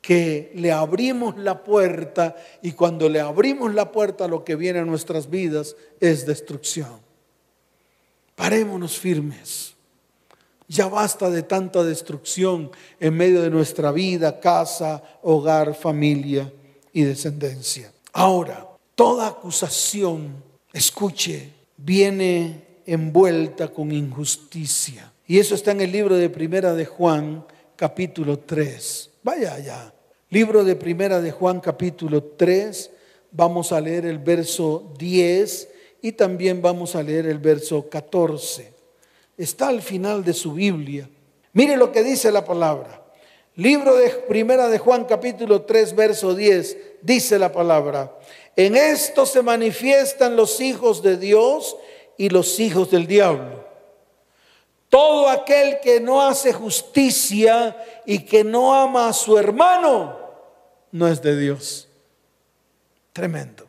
que 0.00 0.52
le 0.54 0.72
abrimos 0.72 1.36
la 1.36 1.64
puerta 1.64 2.36
y 2.62 2.72
cuando 2.72 3.08
le 3.08 3.20
abrimos 3.20 3.74
la 3.74 3.90
puerta 3.90 4.28
lo 4.28 4.44
que 4.44 4.54
viene 4.54 4.78
a 4.78 4.84
nuestras 4.84 5.28
vidas 5.28 5.76
es 6.00 6.26
destrucción. 6.26 7.00
Parémonos 8.34 8.98
firmes. 8.98 9.74
Ya 10.68 10.88
basta 10.88 11.30
de 11.30 11.42
tanta 11.42 11.84
destrucción 11.84 12.70
en 13.00 13.14
medio 13.14 13.42
de 13.42 13.50
nuestra 13.50 13.92
vida, 13.92 14.40
casa, 14.40 15.02
hogar, 15.22 15.74
familia 15.74 16.52
y 16.92 17.02
descendencia. 17.02 17.92
Ahora, 18.12 18.66
toda 18.94 19.28
acusación, 19.28 20.42
escuche, 20.72 21.52
viene 21.76 22.66
envuelta 22.86 23.68
con 23.68 23.92
injusticia. 23.92 25.12
Y 25.26 25.38
eso 25.38 25.54
está 25.54 25.72
en 25.72 25.80
el 25.80 25.92
libro 25.92 26.16
de 26.16 26.30
Primera 26.30 26.74
de 26.74 26.86
Juan, 26.86 27.44
capítulo 27.76 28.38
3. 28.38 29.10
Vaya 29.26 29.54
allá. 29.54 29.92
Libro 30.30 30.62
de 30.62 30.76
Primera 30.76 31.20
de 31.20 31.32
Juan, 31.32 31.58
capítulo 31.58 32.22
3. 32.22 32.92
Vamos 33.32 33.72
a 33.72 33.80
leer 33.80 34.06
el 34.06 34.20
verso 34.20 34.94
10 35.00 35.68
y 36.00 36.12
también 36.12 36.62
vamos 36.62 36.94
a 36.94 37.02
leer 37.02 37.26
el 37.26 37.40
verso 37.40 37.88
14 37.88 38.76
está 39.36 39.68
al 39.68 39.82
final 39.82 40.24
de 40.24 40.32
su 40.32 40.52
Biblia. 40.52 41.08
Mire 41.52 41.76
lo 41.76 41.92
que 41.92 42.02
dice 42.02 42.30
la 42.30 42.44
palabra. 42.44 43.02
Libro 43.56 43.96
de 43.96 44.10
Primera 44.10 44.68
de 44.68 44.78
Juan 44.78 45.04
capítulo 45.04 45.62
3 45.62 45.94
verso 45.94 46.34
10 46.34 46.76
dice 47.02 47.38
la 47.38 47.52
palabra. 47.52 48.16
En 48.54 48.76
esto 48.76 49.26
se 49.26 49.42
manifiestan 49.42 50.36
los 50.36 50.60
hijos 50.60 51.02
de 51.02 51.16
Dios 51.16 51.76
y 52.16 52.28
los 52.28 52.60
hijos 52.60 52.90
del 52.90 53.06
diablo. 53.06 53.55
Todo 54.96 55.28
aquel 55.28 55.78
que 55.80 56.00
no 56.00 56.26
hace 56.26 56.54
justicia 56.54 57.76
y 58.06 58.20
que 58.20 58.42
no 58.42 58.74
ama 58.74 59.08
a 59.08 59.12
su 59.12 59.36
hermano 59.36 60.18
no 60.90 61.06
es 61.06 61.20
de 61.20 61.38
Dios. 61.38 61.86
Tremendo. 63.12 63.66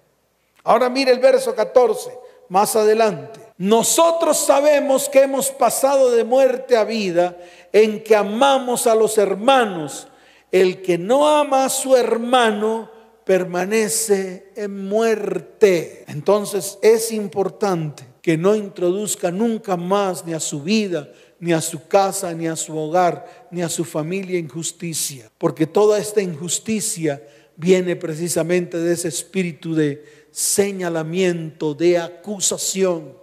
Ahora 0.64 0.90
mire 0.90 1.12
el 1.12 1.20
verso 1.20 1.54
14, 1.54 2.18
más 2.48 2.78
adelante. 2.78 3.42
Nosotros 3.58 4.38
sabemos 4.38 5.10
que 5.10 5.24
hemos 5.24 5.52
pasado 5.52 6.12
de 6.12 6.24
muerte 6.24 6.78
a 6.78 6.86
vida 6.86 7.36
en 7.74 8.06
que 8.06 8.16
amamos 8.16 8.88
a 8.88 8.96
los 8.96 9.18
hermanos. 9.18 10.08
El 10.50 10.82
que 10.82 10.98
no 10.98 11.28
ama 11.28 11.66
a 11.66 11.70
su 11.70 11.98
hermano 11.98 12.90
permanece 13.26 14.54
en 14.56 14.88
muerte. 14.88 16.06
Entonces 16.08 16.80
es 16.82 17.12
importante 17.12 18.17
que 18.28 18.38
no 18.38 18.58
introduzca 18.58 19.32
nunca 19.32 19.78
más 19.78 20.26
ni 20.26 20.34
a 20.34 20.42
su 20.42 20.62
vida, 20.62 21.10
ni 21.40 21.54
a 21.54 21.62
su 21.62 21.88
casa, 21.88 22.34
ni 22.34 22.46
a 22.46 22.58
su 22.58 22.78
hogar, 22.78 23.48
ni 23.52 23.62
a 23.62 23.70
su 23.70 23.86
familia 23.86 24.38
injusticia. 24.38 25.32
Porque 25.38 25.66
toda 25.66 25.98
esta 25.98 26.22
injusticia 26.22 27.26
viene 27.56 27.96
precisamente 27.96 28.80
de 28.80 28.92
ese 28.92 29.08
espíritu 29.08 29.74
de 29.74 30.04
señalamiento, 30.30 31.74
de 31.74 32.00
acusación 32.00 33.18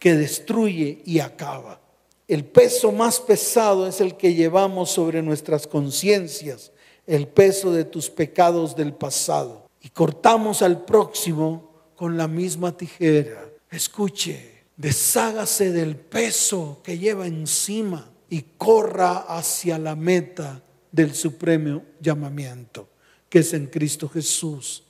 que 0.00 0.16
destruye 0.16 1.00
y 1.04 1.20
acaba. 1.20 1.80
El 2.26 2.44
peso 2.44 2.90
más 2.90 3.20
pesado 3.20 3.86
es 3.86 4.00
el 4.00 4.16
que 4.16 4.34
llevamos 4.34 4.90
sobre 4.90 5.22
nuestras 5.22 5.68
conciencias, 5.68 6.72
el 7.06 7.28
peso 7.28 7.70
de 7.70 7.84
tus 7.84 8.10
pecados 8.10 8.74
del 8.74 8.94
pasado. 8.94 9.70
Y 9.80 9.90
cortamos 9.90 10.60
al 10.60 10.84
próximo 10.84 11.92
con 11.94 12.16
la 12.16 12.26
misma 12.26 12.76
tijera. 12.76 13.53
Escuche, 13.74 14.62
deshágase 14.76 15.72
del 15.72 15.96
peso 15.96 16.80
que 16.84 16.96
lleva 16.96 17.26
encima 17.26 18.08
y 18.30 18.42
corra 18.56 19.24
hacia 19.26 19.78
la 19.78 19.96
meta 19.96 20.62
del 20.92 21.12
supremo 21.12 21.82
llamamiento, 22.00 22.88
que 23.28 23.40
es 23.40 23.52
en 23.52 23.66
Cristo 23.66 24.08
Jesús. 24.08 24.84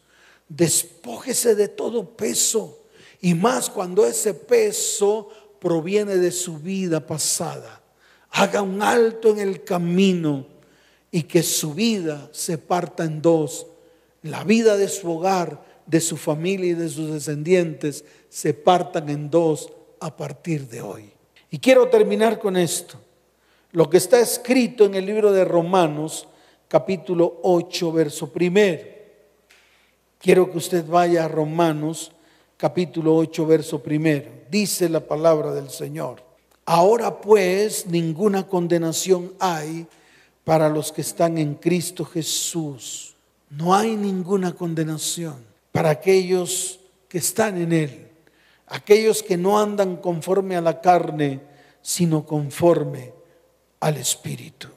Despójese 0.50 1.54
de 1.54 1.68
todo 1.68 2.14
peso 2.14 2.84
y 3.22 3.32
más 3.32 3.70
cuando 3.70 4.04
ese 4.04 4.34
peso 4.34 5.30
proviene 5.58 6.16
de 6.16 6.30
su 6.30 6.58
vida 6.58 7.06
pasada. 7.06 7.80
Haga 8.32 8.60
un 8.60 8.82
alto 8.82 9.30
en 9.30 9.38
el 9.38 9.64
camino 9.64 10.46
y 11.10 11.22
que 11.22 11.42
su 11.42 11.72
vida 11.72 12.28
se 12.32 12.58
parta 12.58 13.04
en 13.04 13.22
dos. 13.22 13.66
La 14.20 14.44
vida 14.44 14.76
de 14.76 14.88
su 14.88 15.10
hogar, 15.10 15.72
de 15.86 16.00
su 16.02 16.18
familia 16.18 16.72
y 16.72 16.74
de 16.74 16.88
sus 16.90 17.12
descendientes 17.12 18.04
se 18.34 18.52
partan 18.52 19.08
en 19.10 19.30
dos 19.30 19.72
a 20.00 20.16
partir 20.16 20.66
de 20.66 20.82
hoy. 20.82 21.08
Y 21.52 21.60
quiero 21.60 21.86
terminar 21.88 22.40
con 22.40 22.56
esto. 22.56 22.98
Lo 23.70 23.88
que 23.88 23.98
está 23.98 24.18
escrito 24.18 24.84
en 24.86 24.96
el 24.96 25.06
libro 25.06 25.30
de 25.30 25.44
Romanos, 25.44 26.26
capítulo 26.66 27.38
8, 27.44 27.92
verso 27.92 28.32
primero. 28.32 28.82
Quiero 30.18 30.50
que 30.50 30.58
usted 30.58 30.84
vaya 30.84 31.26
a 31.26 31.28
Romanos 31.28 32.10
capítulo 32.56 33.14
8, 33.18 33.46
verso 33.46 33.80
primero. 33.80 34.28
Dice 34.50 34.88
la 34.88 35.06
palabra 35.06 35.54
del 35.54 35.70
Señor. 35.70 36.20
Ahora 36.64 37.20
pues 37.20 37.86
ninguna 37.86 38.48
condenación 38.48 39.32
hay 39.38 39.86
para 40.42 40.68
los 40.68 40.90
que 40.90 41.02
están 41.02 41.38
en 41.38 41.54
Cristo 41.54 42.04
Jesús. 42.04 43.14
No 43.48 43.76
hay 43.76 43.94
ninguna 43.94 44.56
condenación 44.56 45.36
para 45.70 45.90
aquellos 45.90 46.80
que 47.08 47.18
están 47.18 47.62
en 47.62 47.72
Él. 47.72 48.03
Aquellos 48.66 49.22
que 49.22 49.36
no 49.36 49.58
andan 49.60 49.96
conforme 49.96 50.56
a 50.56 50.60
la 50.60 50.80
carne, 50.80 51.40
sino 51.82 52.24
conforme 52.24 53.12
al 53.80 53.96
Espíritu. 53.96 54.68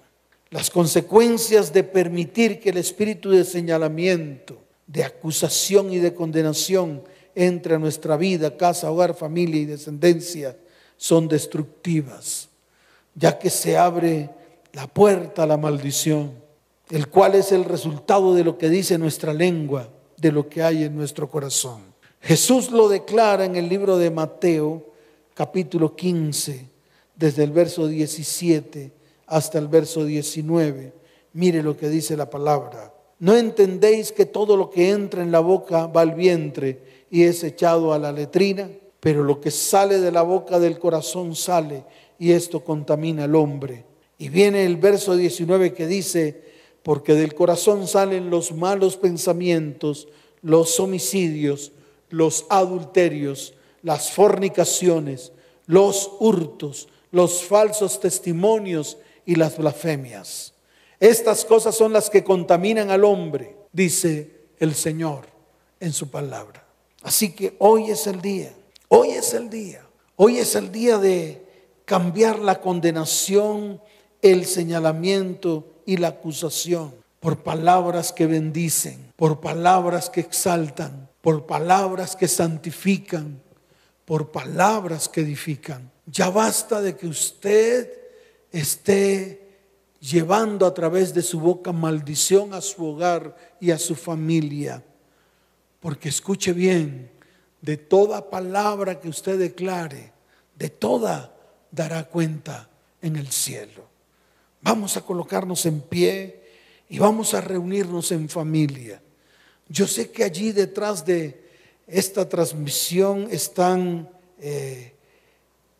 Las 0.49 0.69
consecuencias 0.69 1.73
de 1.73 1.83
permitir 1.83 2.59
que 2.59 2.69
el 2.69 2.77
espíritu 2.77 3.31
de 3.31 3.43
señalamiento, 3.43 4.57
de 4.85 5.03
acusación 5.03 5.91
y 5.91 5.97
de 5.97 6.13
condenación 6.13 7.03
entre 7.35 7.77
nuestra 7.77 8.15
vida, 8.15 8.55
casa, 8.55 8.89
hogar, 8.89 9.13
familia 9.13 9.61
y 9.61 9.65
descendencia 9.65 10.57
son 10.95 11.27
destructivas, 11.27 12.49
ya 13.13 13.37
que 13.37 13.49
se 13.49 13.77
abre 13.77 14.29
la 14.71 14.87
puerta 14.87 15.43
a 15.43 15.47
la 15.47 15.57
maldición, 15.57 16.31
el 16.89 17.09
cual 17.09 17.35
es 17.35 17.51
el 17.51 17.65
resultado 17.65 18.33
de 18.33 18.43
lo 18.43 18.57
que 18.57 18.69
dice 18.69 18.97
nuestra 18.97 19.33
lengua, 19.33 19.89
de 20.15 20.31
lo 20.31 20.47
que 20.47 20.63
hay 20.63 20.83
en 20.83 20.95
nuestro 20.95 21.29
corazón. 21.29 21.86
Jesús 22.21 22.71
lo 22.71 22.89
declara 22.89 23.45
en 23.45 23.55
el 23.55 23.69
libro 23.69 23.97
de 23.97 24.11
Mateo, 24.11 24.85
capítulo 25.33 25.95
15, 25.95 26.69
desde 27.15 27.43
el 27.43 27.51
verso 27.51 27.87
17 27.87 28.91
hasta 29.27 29.59
el 29.59 29.67
verso 29.67 30.05
19. 30.05 30.93
Mire 31.33 31.63
lo 31.63 31.77
que 31.77 31.89
dice 31.89 32.17
la 32.17 32.29
palabra. 32.29 32.93
¿No 33.19 33.35
entendéis 33.35 34.11
que 34.11 34.25
todo 34.25 34.57
lo 34.57 34.69
que 34.69 34.89
entra 34.89 35.23
en 35.23 35.31
la 35.31 35.39
boca 35.39 35.87
va 35.87 36.01
al 36.01 36.13
vientre? 36.13 36.97
y 37.09 37.23
es 37.23 37.43
echado 37.43 37.93
a 37.93 37.99
la 37.99 38.11
letrina, 38.11 38.69
pero 38.99 39.23
lo 39.23 39.39
que 39.39 39.51
sale 39.51 39.99
de 39.99 40.11
la 40.11 40.21
boca 40.21 40.59
del 40.59 40.79
corazón 40.79 41.35
sale 41.35 41.83
y 42.19 42.31
esto 42.31 42.63
contamina 42.63 43.25
al 43.25 43.35
hombre. 43.35 43.85
Y 44.17 44.29
viene 44.29 44.65
el 44.65 44.77
verso 44.77 45.15
19 45.15 45.73
que 45.73 45.87
dice, 45.87 46.41
porque 46.83 47.13
del 47.13 47.33
corazón 47.35 47.87
salen 47.87 48.29
los 48.29 48.51
malos 48.51 48.97
pensamientos, 48.97 50.07
los 50.41 50.79
homicidios, 50.79 51.71
los 52.09 52.45
adulterios, 52.49 53.53
las 53.81 54.11
fornicaciones, 54.11 55.31
los 55.65 56.11
hurtos, 56.19 56.87
los 57.11 57.43
falsos 57.43 57.99
testimonios 57.99 58.97
y 59.25 59.35
las 59.35 59.57
blasfemias. 59.57 60.53
Estas 60.99 61.45
cosas 61.45 61.75
son 61.75 61.93
las 61.93 62.09
que 62.09 62.23
contaminan 62.23 62.89
al 62.89 63.03
hombre, 63.03 63.55
dice 63.71 64.47
el 64.59 64.73
Señor 64.73 65.27
en 65.79 65.93
su 65.93 66.09
palabra. 66.09 66.65
Así 67.03 67.33
que 67.33 67.55
hoy 67.59 67.91
es 67.91 68.07
el 68.07 68.21
día, 68.21 68.53
hoy 68.87 69.11
es 69.11 69.33
el 69.33 69.49
día, 69.49 69.85
hoy 70.15 70.39
es 70.39 70.55
el 70.55 70.71
día 70.71 70.97
de 70.97 71.45
cambiar 71.85 72.39
la 72.39 72.59
condenación, 72.59 73.81
el 74.21 74.45
señalamiento 74.45 75.81
y 75.85 75.97
la 75.97 76.09
acusación 76.09 76.93
por 77.19 77.43
palabras 77.43 78.11
que 78.11 78.25
bendicen, 78.25 79.13
por 79.15 79.39
palabras 79.39 80.09
que 80.09 80.21
exaltan, 80.21 81.06
por 81.21 81.45
palabras 81.45 82.15
que 82.15 82.27
santifican, 82.27 83.41
por 84.05 84.31
palabras 84.31 85.09
que 85.09 85.21
edifican. 85.21 85.91
Ya 86.05 86.29
basta 86.29 86.81
de 86.81 86.95
que 86.95 87.07
usted 87.07 87.91
esté 88.51 89.47
llevando 89.99 90.65
a 90.65 90.73
través 90.73 91.13
de 91.13 91.21
su 91.21 91.39
boca 91.39 91.71
maldición 91.71 92.53
a 92.53 92.61
su 92.61 92.85
hogar 92.85 93.35
y 93.59 93.71
a 93.71 93.77
su 93.77 93.95
familia. 93.95 94.83
Porque 95.79 96.09
escuche 96.09 96.53
bien, 96.53 97.11
de 97.61 97.77
toda 97.77 98.29
palabra 98.29 98.99
que 98.99 99.09
usted 99.09 99.37
declare, 99.37 100.13
de 100.55 100.69
toda 100.69 101.35
dará 101.71 102.05
cuenta 102.05 102.69
en 103.01 103.15
el 103.15 103.27
cielo. 103.31 103.87
Vamos 104.61 104.97
a 104.97 105.01
colocarnos 105.01 105.65
en 105.65 105.81
pie 105.81 106.43
y 106.89 106.99
vamos 106.99 107.33
a 107.33 107.41
reunirnos 107.41 108.11
en 108.11 108.29
familia. 108.29 109.01
Yo 109.69 109.87
sé 109.87 110.11
que 110.11 110.23
allí 110.23 110.51
detrás 110.51 111.05
de 111.05 111.41
esta 111.87 112.27
transmisión 112.27 113.27
están 113.31 114.09
eh, 114.39 114.93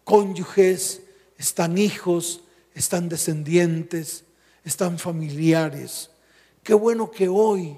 cónyuges, 0.04 1.02
están 1.38 1.78
hijos, 1.78 2.42
están 2.74 3.10
descendientes, 3.10 4.24
están 4.64 5.00
familiares. 5.00 6.10
Qué 6.64 6.74
bueno 6.74 7.12
que 7.12 7.28
hoy 7.28 7.78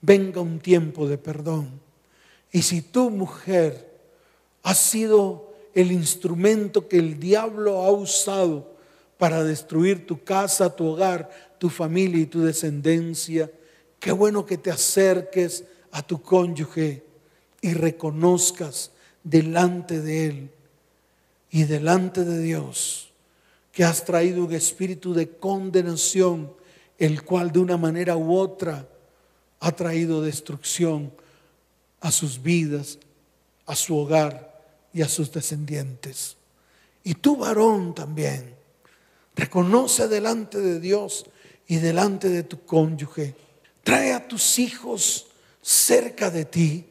venga 0.00 0.40
un 0.40 0.58
tiempo 0.58 1.08
de 1.08 1.18
perdón. 1.18 1.80
Y 2.52 2.62
si 2.62 2.82
tu 2.82 3.10
mujer 3.10 3.88
ha 4.62 4.74
sido 4.74 5.54
el 5.74 5.92
instrumento 5.92 6.88
que 6.88 6.98
el 6.98 7.20
diablo 7.20 7.82
ha 7.82 7.90
usado 7.92 8.76
para 9.18 9.44
destruir 9.44 10.06
tu 10.06 10.22
casa, 10.22 10.74
tu 10.74 10.86
hogar, 10.86 11.30
tu 11.58 11.68
familia 11.68 12.20
y 12.20 12.26
tu 12.26 12.42
descendencia, 12.42 13.50
qué 14.00 14.12
bueno 14.12 14.46
que 14.46 14.58
te 14.58 14.70
acerques 14.70 15.64
a 15.92 16.02
tu 16.02 16.22
cónyuge 16.22 17.04
y 17.60 17.74
reconozcas 17.74 18.92
delante 19.22 20.00
de 20.00 20.26
él 20.26 20.50
y 21.50 21.64
delante 21.64 22.24
de 22.24 22.40
Dios 22.40 23.08
que 23.72 23.84
has 23.84 24.04
traído 24.04 24.44
un 24.44 24.52
espíritu 24.52 25.14
de 25.14 25.28
condenación, 25.28 26.52
el 26.98 27.22
cual 27.22 27.52
de 27.52 27.60
una 27.60 27.76
manera 27.76 28.16
u 28.16 28.36
otra 28.36 28.88
ha 29.60 29.70
traído 29.72 30.20
destrucción 30.20 31.12
a 32.00 32.10
sus 32.10 32.42
vidas, 32.42 32.98
a 33.66 33.76
su 33.76 33.96
hogar 33.96 34.64
y 34.92 35.02
a 35.02 35.08
sus 35.08 35.30
descendientes. 35.32 36.36
Y 37.04 37.14
tú 37.14 37.36
varón 37.36 37.94
también, 37.94 38.52
reconoce 39.36 40.08
delante 40.08 40.58
de 40.58 40.80
Dios 40.80 41.26
y 41.68 41.76
delante 41.76 42.28
de 42.28 42.42
tu 42.42 42.64
cónyuge, 42.64 43.36
trae 43.88 44.12
a 44.12 44.28
tus 44.28 44.58
hijos 44.58 45.28
cerca 45.62 46.30
de 46.30 46.44
ti. 46.44 46.86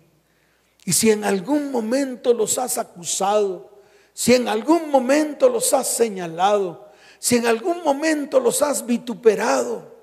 Y 0.84 0.94
si 0.94 1.12
en 1.12 1.26
algún 1.26 1.72
momento 1.72 2.34
los 2.34 2.58
has 2.58 2.80
acusado, 2.80 3.84
si 4.16 4.34
en 4.34 4.48
algún 4.48 4.90
momento 4.90 5.48
los 5.48 5.76
has 5.76 5.88
señalado, 5.88 6.90
si 7.20 7.36
en 7.36 7.46
algún 7.46 7.84
momento 7.84 8.40
los 8.40 8.64
has 8.64 8.84
vituperado, 8.84 9.96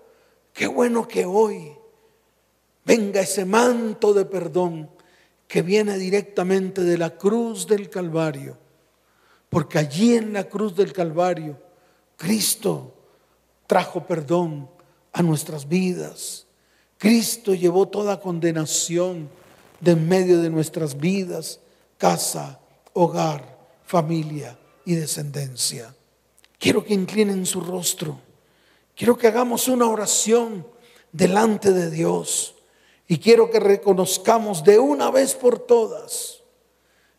qué 0.53 0.69
bueno 0.69 1.09
que 1.09 1.25
hoy 1.25 1.77
venga 2.85 3.23
ese 3.23 3.45
manto 3.45 4.15
de 4.15 4.25
perdón 4.25 4.89
que 5.49 5.63
viene 5.63 5.99
directamente 5.99 6.85
de 6.85 6.97
la 6.97 7.11
cruz 7.19 7.67
del 7.67 7.91
Calvario. 7.91 8.57
Porque 9.51 9.81
allí 9.81 10.15
en 10.15 10.33
la 10.33 10.45
cruz 10.45 10.77
del 10.77 10.93
Calvario, 10.93 11.61
Cristo 12.17 12.95
trajo 13.67 14.07
perdón 14.07 14.71
a 15.13 15.25
nuestras 15.25 15.67
vidas. 15.67 16.45
Cristo 17.05 17.53
llevó 17.53 17.87
toda 17.87 18.19
condenación 18.19 19.29
de 19.79 19.91
en 19.91 20.09
medio 20.09 20.41
de 20.41 20.49
nuestras 20.49 20.97
vidas, 20.97 21.61
casa, 21.99 22.59
hogar, 22.95 23.59
familia 23.85 24.57
y 24.87 24.95
descendencia. 24.95 25.95
Quiero 26.59 26.83
que 26.83 26.95
inclinen 26.95 27.45
su 27.45 27.61
rostro. 27.61 28.19
Quiero 28.97 29.19
que 29.19 29.27
hagamos 29.27 29.69
una 29.69 29.87
oración 29.87 30.67
delante 31.13 31.73
de 31.73 31.91
Dios. 31.91 32.55
Y 33.07 33.19
quiero 33.19 33.51
que 33.51 33.61
reconozcamos 33.61 34.65
de 34.65 34.79
una 34.79 35.11
vez 35.11 35.35
por 35.35 35.59
todas 35.59 36.41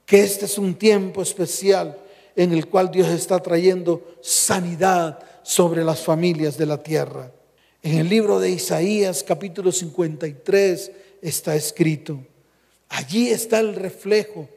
que 0.03 0.23
este 0.23 0.45
es 0.45 0.57
un 0.57 0.73
tiempo 0.73 1.21
especial 1.21 1.95
en 2.35 2.53
el 2.53 2.69
cual 2.69 2.89
Dios 2.89 3.09
está 3.09 3.37
trayendo 3.39 4.15
sanidad 4.23 5.19
sobre 5.43 5.83
las 5.83 6.01
familias 6.01 6.57
de 6.57 6.65
la 6.65 6.81
tierra. 6.81 7.31
En 7.85 7.99
el 7.99 8.09
libro 8.09 8.39
de 8.39 8.49
Isaías 8.49 9.23
capítulo 9.23 9.71
53 9.71 10.91
está 11.21 11.55
escrito, 11.55 12.19
allí 12.89 13.29
está 13.29 13.59
el 13.59 13.75
reflejo 13.75 14.49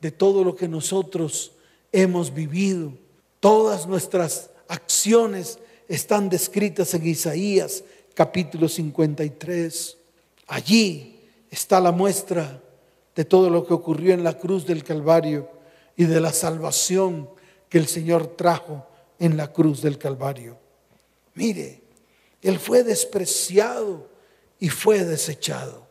de 0.00 0.12
todo 0.12 0.44
lo 0.44 0.54
que 0.54 0.68
nosotros 0.68 1.50
hemos 1.90 2.32
vivido. 2.32 2.92
Todas 3.40 3.88
nuestras 3.88 4.50
acciones 4.68 5.58
están 5.88 6.28
descritas 6.28 6.94
en 6.94 7.08
Isaías 7.08 7.82
capítulo 8.14 8.68
53. 8.68 9.96
Allí 10.46 11.18
está 11.50 11.80
la 11.80 11.90
muestra 11.90 12.62
de 13.16 13.24
todo 13.24 13.50
lo 13.50 13.66
que 13.66 13.74
ocurrió 13.74 14.14
en 14.14 14.22
la 14.22 14.38
cruz 14.38 14.64
del 14.64 14.84
Calvario 14.84 15.50
y 15.96 16.04
de 16.04 16.20
la 16.20 16.32
salvación 16.32 17.28
que 17.68 17.78
el 17.78 17.88
Señor 17.88 18.36
trajo 18.36 18.86
en 19.18 19.36
la 19.36 19.52
cruz 19.52 19.82
del 19.82 19.98
Calvario. 19.98 20.56
Mire, 21.34 21.85
Él 22.46 22.60
fue 22.60 22.84
despreciado 22.84 24.06
y 24.60 24.68
fue 24.68 25.04
desechado. 25.04 25.82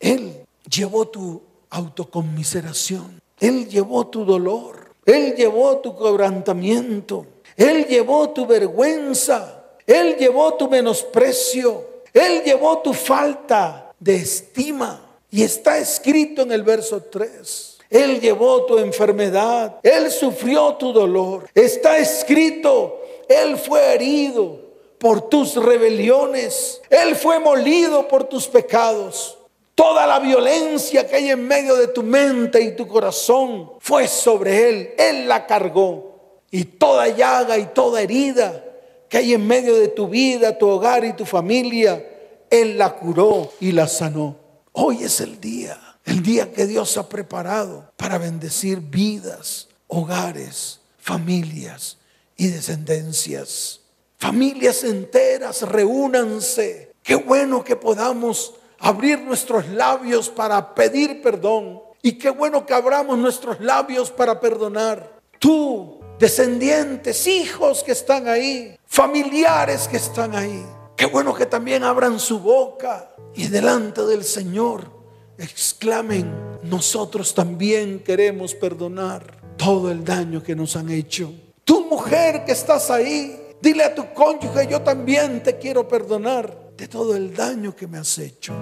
Él 0.00 0.46
llevó 0.66 1.06
tu 1.06 1.42
autoconmiseración. 1.68 3.20
Él 3.38 3.68
llevó 3.68 4.06
tu 4.06 4.24
dolor. 4.24 4.94
Él 5.04 5.34
llevó 5.34 5.76
tu 5.80 5.94
quebrantamiento. 5.94 7.26
Él 7.58 7.84
llevó 7.84 8.30
tu 8.30 8.46
vergüenza. 8.46 9.66
Él 9.86 10.16
llevó 10.16 10.54
tu 10.54 10.70
menosprecio. 10.70 11.84
Él 12.14 12.42
llevó 12.42 12.78
tu 12.78 12.94
falta 12.94 13.92
de 14.00 14.16
estima. 14.16 15.02
Y 15.30 15.42
está 15.42 15.76
escrito 15.76 16.40
en 16.40 16.52
el 16.52 16.62
verso 16.62 17.02
3. 17.02 17.76
Él 17.90 18.18
llevó 18.18 18.64
tu 18.64 18.78
enfermedad, 18.78 19.76
Él 19.82 20.10
sufrió 20.10 20.74
tu 20.76 20.90
dolor. 20.90 21.50
Está 21.54 21.98
escrito, 21.98 23.02
Él 23.28 23.58
fue 23.58 23.94
herido 23.94 24.67
por 24.98 25.28
tus 25.28 25.54
rebeliones, 25.56 26.80
Él 26.90 27.16
fue 27.16 27.38
molido 27.38 28.08
por 28.08 28.24
tus 28.24 28.46
pecados. 28.46 29.38
Toda 29.74 30.06
la 30.06 30.18
violencia 30.18 31.06
que 31.06 31.16
hay 31.16 31.30
en 31.30 31.46
medio 31.46 31.76
de 31.76 31.88
tu 31.88 32.02
mente 32.02 32.60
y 32.60 32.74
tu 32.74 32.86
corazón 32.88 33.72
fue 33.78 34.08
sobre 34.08 34.68
Él, 34.68 34.90
Él 34.98 35.28
la 35.28 35.46
cargó. 35.46 36.08
Y 36.50 36.64
toda 36.64 37.08
llaga 37.08 37.58
y 37.58 37.66
toda 37.66 38.00
herida 38.00 38.64
que 39.08 39.18
hay 39.18 39.34
en 39.34 39.46
medio 39.46 39.76
de 39.76 39.88
tu 39.88 40.08
vida, 40.08 40.58
tu 40.58 40.68
hogar 40.68 41.04
y 41.04 41.14
tu 41.14 41.24
familia, 41.24 42.04
él 42.50 42.78
la 42.78 42.94
curó 42.96 43.52
y 43.60 43.72
la 43.72 43.88
sanó. 43.88 44.36
Hoy 44.72 45.02
es 45.04 45.20
el 45.20 45.40
día, 45.40 45.78
el 46.04 46.22
día 46.22 46.52
que 46.52 46.66
Dios 46.66 46.96
ha 46.98 47.08
preparado 47.08 47.90
para 47.96 48.18
bendecir 48.18 48.80
vidas, 48.80 49.68
hogares, 49.86 50.80
familias 50.98 51.96
y 52.36 52.48
descendencias. 52.48 53.80
Familias 54.18 54.84
enteras, 54.84 55.62
reúnanse. 55.62 56.92
Qué 57.02 57.14
bueno 57.14 57.64
que 57.64 57.76
podamos 57.76 58.54
abrir 58.78 59.20
nuestros 59.20 59.66
labios 59.68 60.28
para 60.28 60.74
pedir 60.74 61.22
perdón. 61.22 61.80
Y 62.02 62.12
qué 62.12 62.30
bueno 62.30 62.66
que 62.66 62.74
abramos 62.74 63.18
nuestros 63.18 63.60
labios 63.60 64.10
para 64.10 64.40
perdonar. 64.40 65.18
Tú, 65.38 66.00
descendientes, 66.18 67.26
hijos 67.26 67.82
que 67.82 67.92
están 67.92 68.28
ahí, 68.28 68.76
familiares 68.86 69.88
que 69.88 69.96
están 69.96 70.34
ahí 70.34 70.64
Qué 70.98 71.06
bueno 71.06 71.32
que 71.32 71.46
también 71.46 71.84
abran 71.84 72.18
su 72.18 72.40
boca 72.40 73.14
y 73.32 73.46
delante 73.46 74.04
del 74.04 74.24
Señor 74.24 74.90
exclamen, 75.38 76.58
nosotros 76.64 77.34
también 77.34 78.00
queremos 78.00 78.56
perdonar 78.56 79.40
todo 79.56 79.92
el 79.92 80.04
daño 80.04 80.42
que 80.42 80.56
nos 80.56 80.74
han 80.74 80.90
hecho. 80.90 81.32
Tu 81.62 81.84
mujer 81.84 82.44
que 82.44 82.50
estás 82.50 82.90
ahí, 82.90 83.47
dile 83.60 83.84
a 83.84 83.94
tu 83.94 84.12
cónyuge, 84.12 84.66
yo 84.68 84.82
también 84.82 85.42
te 85.42 85.58
quiero 85.58 85.86
perdonar 85.86 86.72
de 86.76 86.88
todo 86.88 87.16
el 87.16 87.34
daño 87.34 87.74
que 87.74 87.86
me 87.86 87.98
has 87.98 88.18
hecho. 88.18 88.54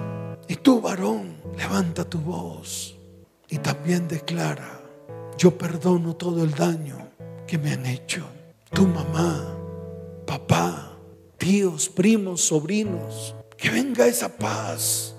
Y 0.47 0.55
tú, 0.57 0.81
varón, 0.81 1.37
levanta 1.57 2.03
tu 2.03 2.19
voz 2.19 2.97
y 3.49 3.57
también 3.59 4.07
declara, 4.07 4.81
yo 5.37 5.57
perdono 5.57 6.15
todo 6.15 6.43
el 6.43 6.51
daño 6.51 7.09
que 7.45 7.57
me 7.57 7.73
han 7.73 7.85
hecho. 7.85 8.25
Tu 8.71 8.85
mamá, 8.85 9.55
papá, 10.25 10.97
tíos, 11.37 11.89
primos, 11.89 12.41
sobrinos. 12.41 13.35
Que 13.55 13.69
venga 13.69 14.05
esa 14.05 14.29
paz 14.29 15.15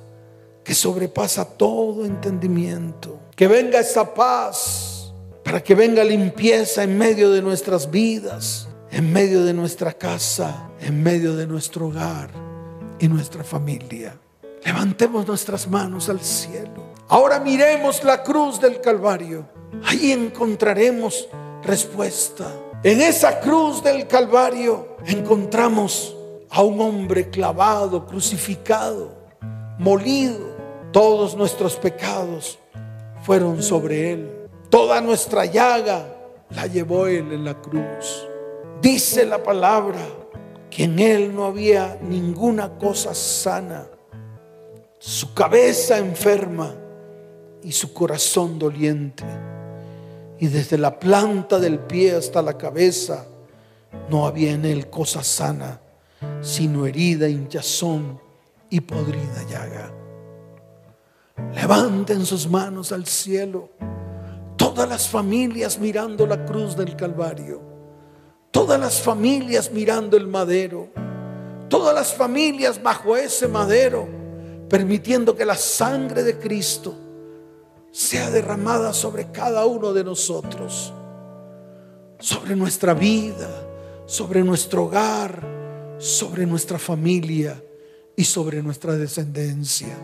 que 0.62 0.74
sobrepasa 0.74 1.44
todo 1.44 2.04
entendimiento. 2.04 3.18
Que 3.34 3.48
venga 3.48 3.80
esa 3.80 4.14
paz 4.14 5.14
para 5.42 5.62
que 5.62 5.74
venga 5.74 6.04
limpieza 6.04 6.82
en 6.82 6.98
medio 6.98 7.30
de 7.30 7.40
nuestras 7.40 7.90
vidas, 7.90 8.67
en 8.90 9.12
medio 9.12 9.44
de 9.44 9.52
nuestra 9.52 9.92
casa, 9.92 10.70
en 10.80 11.02
medio 11.02 11.36
de 11.36 11.46
nuestro 11.46 11.88
hogar 11.88 12.30
y 12.98 13.08
nuestra 13.08 13.44
familia. 13.44 14.18
Levantemos 14.64 15.26
nuestras 15.26 15.68
manos 15.68 16.08
al 16.08 16.20
cielo. 16.20 16.92
Ahora 17.08 17.40
miremos 17.40 18.04
la 18.04 18.22
cruz 18.22 18.60
del 18.60 18.80
Calvario. 18.80 19.48
Ahí 19.84 20.12
encontraremos 20.12 21.28
respuesta. 21.62 22.46
En 22.82 23.00
esa 23.00 23.40
cruz 23.40 23.82
del 23.82 24.06
Calvario 24.06 24.96
encontramos 25.06 26.14
a 26.50 26.62
un 26.62 26.80
hombre 26.80 27.30
clavado, 27.30 28.06
crucificado, 28.06 29.16
molido. 29.78 30.56
Todos 30.92 31.36
nuestros 31.36 31.76
pecados 31.76 32.58
fueron 33.22 33.62
sobre 33.62 34.12
él. 34.12 34.48
Toda 34.70 35.00
nuestra 35.00 35.44
llaga 35.44 36.14
la 36.50 36.66
llevó 36.66 37.06
él 37.06 37.32
en 37.32 37.44
la 37.44 37.60
cruz. 37.60 38.27
Dice 38.80 39.26
la 39.26 39.42
palabra 39.42 39.98
que 40.70 40.84
en 40.84 40.98
él 40.98 41.34
no 41.34 41.46
había 41.46 41.98
ninguna 42.00 42.78
cosa 42.78 43.14
sana. 43.14 43.86
Su 44.98 45.34
cabeza 45.34 45.98
enferma 45.98 46.74
y 47.62 47.72
su 47.72 47.92
corazón 47.92 48.58
doliente. 48.58 49.24
Y 50.38 50.46
desde 50.46 50.78
la 50.78 50.98
planta 50.98 51.58
del 51.58 51.80
pie 51.80 52.14
hasta 52.14 52.40
la 52.42 52.56
cabeza 52.56 53.26
no 54.08 54.26
había 54.26 54.52
en 54.52 54.64
él 54.64 54.88
cosa 54.88 55.24
sana, 55.24 55.80
sino 56.40 56.86
herida, 56.86 57.28
hinchazón 57.28 58.20
y 58.70 58.80
podrida 58.80 59.42
llaga. 59.50 59.92
Levanten 61.54 62.24
sus 62.24 62.48
manos 62.48 62.92
al 62.92 63.06
cielo. 63.06 63.70
Todas 64.56 64.88
las 64.88 65.08
familias 65.08 65.78
mirando 65.78 66.26
la 66.26 66.44
cruz 66.44 66.76
del 66.76 66.94
Calvario. 66.94 67.67
Todas 68.58 68.80
las 68.80 69.00
familias 69.00 69.70
mirando 69.70 70.16
el 70.16 70.26
madero. 70.26 70.88
Todas 71.68 71.94
las 71.94 72.12
familias 72.12 72.82
bajo 72.82 73.16
ese 73.16 73.46
madero, 73.46 74.08
permitiendo 74.68 75.36
que 75.36 75.44
la 75.44 75.54
sangre 75.54 76.24
de 76.24 76.40
Cristo 76.40 76.92
sea 77.92 78.30
derramada 78.30 78.92
sobre 78.92 79.30
cada 79.30 79.64
uno 79.64 79.92
de 79.92 80.02
nosotros, 80.02 80.92
sobre 82.18 82.56
nuestra 82.56 82.94
vida, 82.94 83.48
sobre 84.06 84.42
nuestro 84.42 84.86
hogar, 84.86 85.40
sobre 85.98 86.44
nuestra 86.44 86.80
familia 86.80 87.62
y 88.16 88.24
sobre 88.24 88.60
nuestra 88.60 88.96
descendencia. 88.96 89.96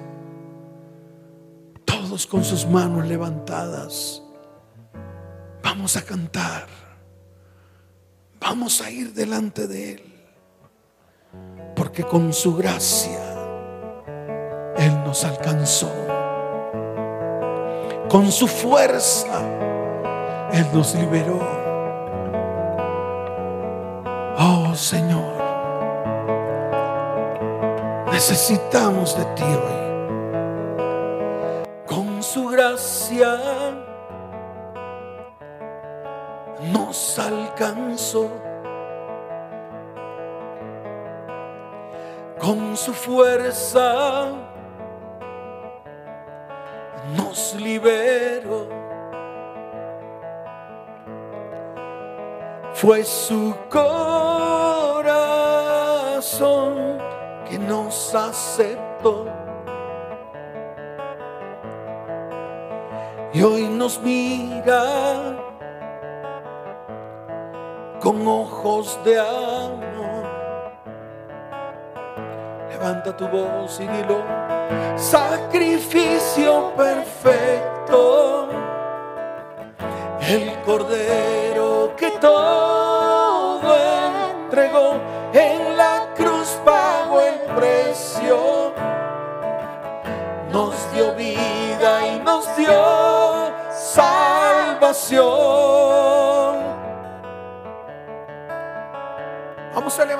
Todos 1.85 2.25
con 2.25 2.45
sus 2.45 2.65
manos 2.65 3.05
levantadas. 3.09 4.23
Vamos 5.61 5.97
a 5.97 6.03
cantar. 6.03 6.84
Vamos 8.47 8.82
a 8.82 8.90
ir 8.90 9.14
delante 9.14 9.66
de 9.66 9.92
Él. 9.95 10.03
Porque 11.74 12.05
con 12.05 12.30
su 12.34 12.55
gracia 12.55 13.18
Él 14.76 15.03
nos 15.03 15.24
alcanzó. 15.24 15.90
Con 18.07 18.30
su 18.30 18.47
fuerza 18.47 19.40
Él 20.53 20.66
nos 20.74 20.95
liberó. 20.95 21.40
Oh 24.38 24.74
Señor, 24.74 25.42
necesitamos 28.12 29.16
de 29.16 29.24
ti 29.36 29.42
hoy. 29.42 29.84
Con 31.86 32.22
su 32.22 32.49
gracia 32.49 33.84
nos 36.73 37.19
alcanzó. 37.19 38.31
Con 42.41 42.77
su 42.77 42.93
fuerza 42.93 44.33
nos 47.17 47.55
liberó. 47.55 48.69
Fue 52.75 53.05
su 53.05 53.55
corazón 53.71 55.15
que 57.49 57.59
nos 57.59 58.15
aceptó. 58.15 59.27
Y 63.33 63.43
hoy 63.43 63.69
nos 63.69 64.01
mira 64.01 65.54
con 68.05 68.29
ojos 68.29 69.01
de 69.03 69.19
amor. 69.19 70.25
Levanta 72.69 73.17
tu 73.17 73.27
voz 73.29 73.81
y 73.81 73.87
dilo, 73.87 74.19
sacrificio 74.95 76.71
perfecto, 76.77 78.49
el 80.21 80.53
cordero 80.67 81.95
que 81.97 82.11
todo 82.21 83.75
entregó 83.75 85.01
en 85.33 85.79
la 85.79 86.13
cruz 86.15 86.59
pagó 86.63 87.23
el 87.23 87.41
precio, 87.57 88.75
nos 90.53 90.75
dio 90.93 91.15
vida 91.15 92.07
y 92.07 92.21
nos 92.21 92.55
dio 92.55 93.51
salvación. 93.73 94.75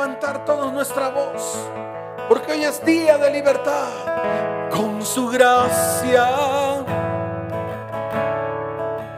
Levantar 0.05 0.44
todos 0.44 0.70
nuestra 0.70 1.09
voz, 1.09 1.57
porque 2.28 2.52
hoy 2.52 2.64
es 2.64 2.84
día 2.84 3.16
de 3.16 3.30
libertad. 3.30 3.88
Con 4.70 5.00
su 5.02 5.28
gracia 5.28 6.28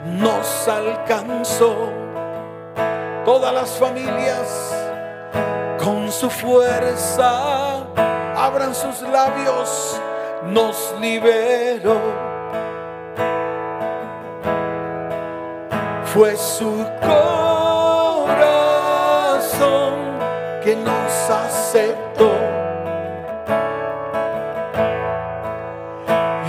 nos 0.05 0.69
alcanzó 0.69 1.75
todas 3.25 3.53
las 3.53 3.71
familias. 3.71 4.73
Con 5.83 6.13
su 6.13 6.31
fuerza, 6.31 7.79
abran 8.37 8.73
sus 8.73 9.03
labios, 9.03 10.01
nos 10.45 10.95
liberó. 11.01 12.01
Fue 16.05 16.37
su 16.37 16.87
corazón 17.01 17.36
nos 20.87 21.31
aceptó. 21.31 22.31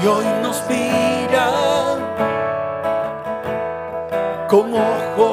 Y 0.02 0.08
hoy 0.08 0.26
nos 0.42 0.64
mira 0.70 1.48
con 4.48 4.74
ojos 4.74 5.27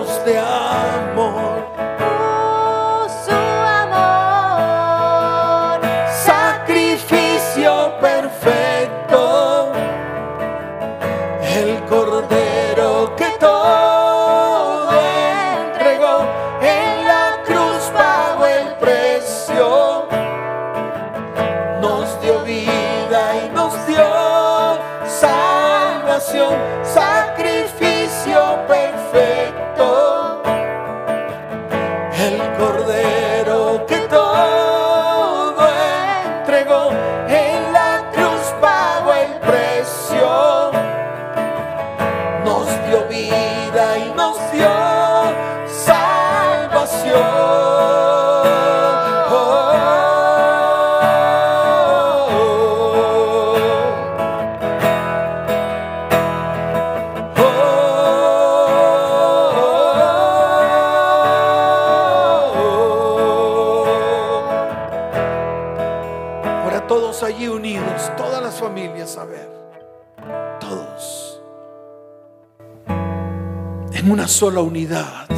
sola 74.55 74.69
unidad, 74.69 75.29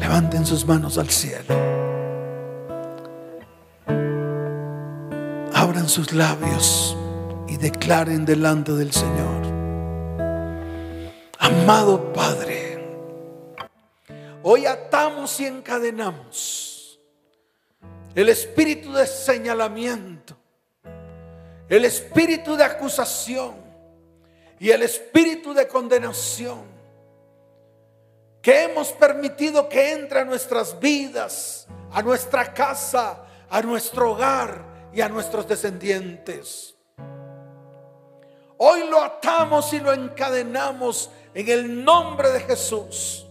levanten 0.00 0.44
sus 0.44 0.66
manos 0.66 0.98
al 0.98 1.08
cielo, 1.08 1.54
abran 5.54 5.88
sus 5.88 6.12
labios 6.12 6.96
y 7.46 7.56
declaren 7.56 8.24
delante 8.24 8.72
del 8.72 8.90
Señor, 8.90 9.46
amado 11.38 12.12
Padre, 12.12 12.84
hoy 14.42 14.66
atamos 14.66 15.38
y 15.38 15.46
encadenamos 15.46 16.98
el 18.12 18.28
espíritu 18.28 18.92
de 18.92 19.06
señalamiento, 19.06 20.36
el 21.68 21.84
espíritu 21.84 22.56
de 22.56 22.64
acusación 22.64 23.54
y 24.58 24.70
el 24.70 24.82
espíritu 24.82 25.54
de 25.54 25.68
condenación 25.68 26.75
que 28.46 28.62
hemos 28.62 28.92
permitido 28.92 29.68
que 29.68 29.90
entre 29.90 30.20
a 30.20 30.24
nuestras 30.24 30.78
vidas, 30.78 31.66
a 31.90 32.00
nuestra 32.00 32.54
casa, 32.54 33.24
a 33.50 33.60
nuestro 33.60 34.12
hogar 34.12 34.88
y 34.92 35.00
a 35.00 35.08
nuestros 35.08 35.48
descendientes. 35.48 36.76
Hoy 38.56 38.88
lo 38.88 39.02
atamos 39.02 39.72
y 39.72 39.80
lo 39.80 39.92
encadenamos 39.92 41.10
en 41.34 41.48
el 41.48 41.84
nombre 41.84 42.30
de 42.30 42.38
Jesús. 42.38 43.26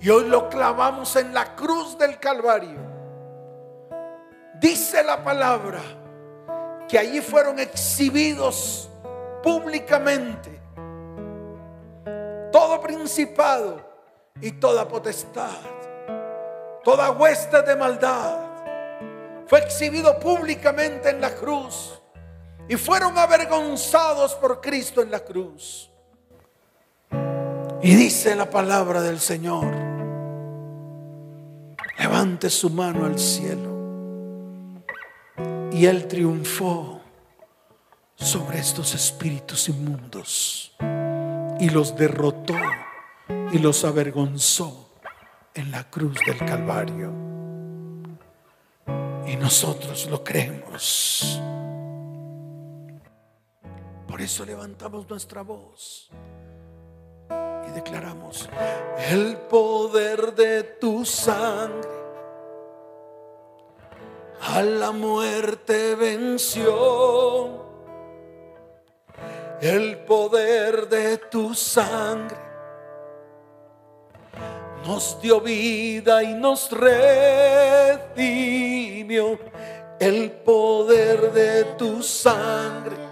Y 0.00 0.08
hoy 0.08 0.26
lo 0.26 0.48
clavamos 0.48 1.14
en 1.16 1.34
la 1.34 1.54
cruz 1.54 1.98
del 1.98 2.18
Calvario. 2.18 2.80
Dice 4.58 5.02
la 5.02 5.22
palabra 5.22 5.82
que 6.88 6.98
allí 6.98 7.20
fueron 7.20 7.58
exhibidos 7.58 8.88
públicamente 9.42 10.59
todo 12.50 12.80
principado 12.80 13.80
y 14.40 14.52
toda 14.52 14.86
potestad, 14.86 15.58
toda 16.84 17.10
hueste 17.10 17.62
de 17.62 17.76
maldad. 17.76 18.38
Fue 19.46 19.58
exhibido 19.60 20.18
públicamente 20.18 21.10
en 21.10 21.20
la 21.20 21.34
cruz 21.34 22.00
y 22.68 22.76
fueron 22.76 23.18
avergonzados 23.18 24.34
por 24.34 24.60
Cristo 24.60 25.02
en 25.02 25.10
la 25.10 25.20
cruz. 25.20 25.90
Y 27.82 27.94
dice 27.94 28.36
la 28.36 28.48
palabra 28.48 29.00
del 29.00 29.18
Señor 29.18 29.90
levante 31.98 32.48
su 32.48 32.70
mano 32.70 33.06
al 33.06 33.18
cielo. 33.18 33.70
Y 35.72 35.86
él 35.86 36.06
triunfó 36.08 37.00
sobre 38.16 38.58
estos 38.58 38.94
espíritus 38.94 39.68
inmundos 39.68 40.76
y 41.60 41.68
los 41.68 41.94
derrotó 41.94 42.54
y 43.52 43.58
los 43.58 43.84
avergonzó 43.84 44.94
en 45.54 45.70
la 45.70 45.88
cruz 45.90 46.18
del 46.26 46.38
Calvario. 46.38 47.12
Y 49.26 49.36
nosotros 49.36 50.08
lo 50.10 50.24
creemos. 50.24 51.40
Por 54.08 54.20
eso 54.20 54.44
levantamos 54.44 55.08
nuestra 55.08 55.42
voz 55.42 56.10
y 57.68 57.70
declaramos 57.72 58.48
el 59.10 59.36
poder 59.36 60.34
de 60.34 60.62
tu 60.62 61.04
sangre. 61.04 62.00
A 64.54 64.62
la 64.62 64.90
muerte 64.90 65.94
venció 65.94 67.59
el 69.60 69.98
poder 69.98 70.88
de 70.88 71.18
tu 71.18 71.54
sangre. 71.54 72.38
Nos 74.86 75.20
dio 75.20 75.40
vida 75.40 76.22
y 76.22 76.34
nos 76.34 76.70
redimió 76.72 78.08
el 79.98 80.30
poder 80.32 81.32
de 81.32 81.64
tu 81.76 82.02
sangre 82.02 83.10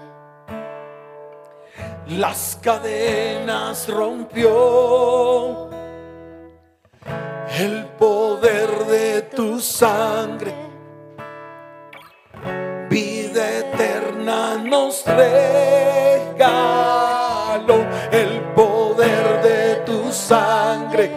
las 2.16 2.58
cadenas 2.62 3.88
rompió. 3.88 5.68
El 7.58 7.86
poder 7.98 8.68
de 8.86 9.22
tu 9.22 9.58
sangre, 9.58 10.54
vida 12.88 13.58
eterna 13.58 14.56
nos 14.56 15.04
regaló. 16.48 17.86
El 18.10 18.40
poder 18.54 19.42
de 19.42 19.76
tu 19.86 20.12
sangre 20.12 21.10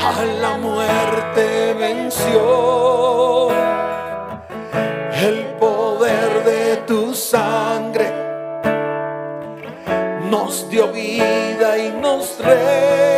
a 0.00 0.24
la 0.40 0.56
muerte 0.56 1.74
venció. 1.78 3.50
El 5.22 5.46
poder 5.58 6.44
de 6.44 6.76
tu 6.86 7.14
sangre 7.14 8.12
nos 10.30 10.68
dio 10.68 10.88
vida 10.88 11.78
y 11.78 11.90
nos 12.00 12.38
redimió 12.38 13.13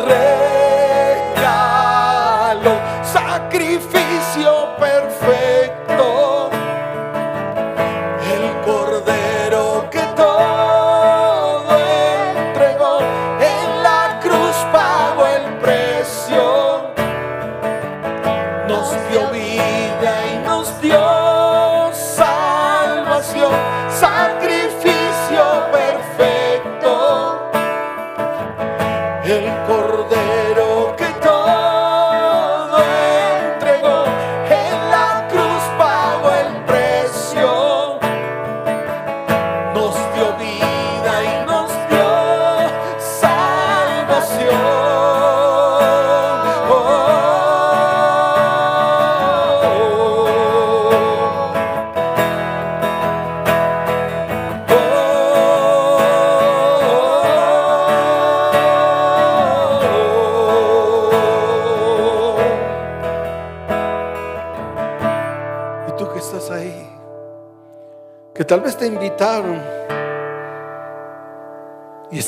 nos 0.00 0.33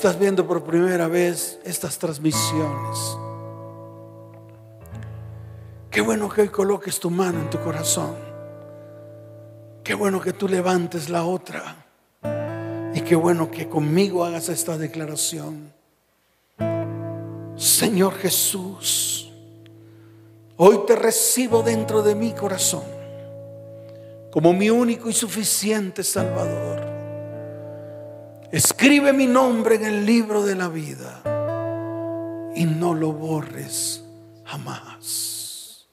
estás 0.06 0.20
viendo 0.20 0.46
por 0.46 0.62
primera 0.62 1.08
vez 1.08 1.58
estas 1.64 1.98
transmisiones. 1.98 3.18
Qué 5.90 6.00
bueno 6.00 6.28
que 6.28 6.42
hoy 6.42 6.48
coloques 6.48 7.00
tu 7.00 7.10
mano 7.10 7.40
en 7.40 7.50
tu 7.50 7.58
corazón. 7.58 8.14
Qué 9.82 9.94
bueno 9.94 10.20
que 10.20 10.32
tú 10.32 10.46
levantes 10.46 11.08
la 11.08 11.24
otra. 11.24 11.86
Y 12.94 13.00
qué 13.00 13.16
bueno 13.16 13.50
que 13.50 13.68
conmigo 13.68 14.24
hagas 14.24 14.48
esta 14.48 14.78
declaración. 14.78 15.72
Señor 17.56 18.14
Jesús, 18.14 19.32
hoy 20.56 20.82
te 20.86 20.94
recibo 20.94 21.64
dentro 21.64 22.04
de 22.04 22.14
mi 22.14 22.32
corazón 22.32 22.84
como 24.30 24.52
mi 24.52 24.70
único 24.70 25.10
y 25.10 25.12
suficiente 25.12 26.04
Salvador. 26.04 26.95
Escribe 28.52 29.12
mi 29.12 29.26
nombre 29.26 29.74
en 29.74 29.84
el 29.84 30.06
libro 30.06 30.44
de 30.44 30.54
la 30.54 30.68
vida 30.68 31.22
y 32.54 32.64
no 32.64 32.94
lo 32.94 33.12
borres 33.12 34.04
jamás. 34.44 35.86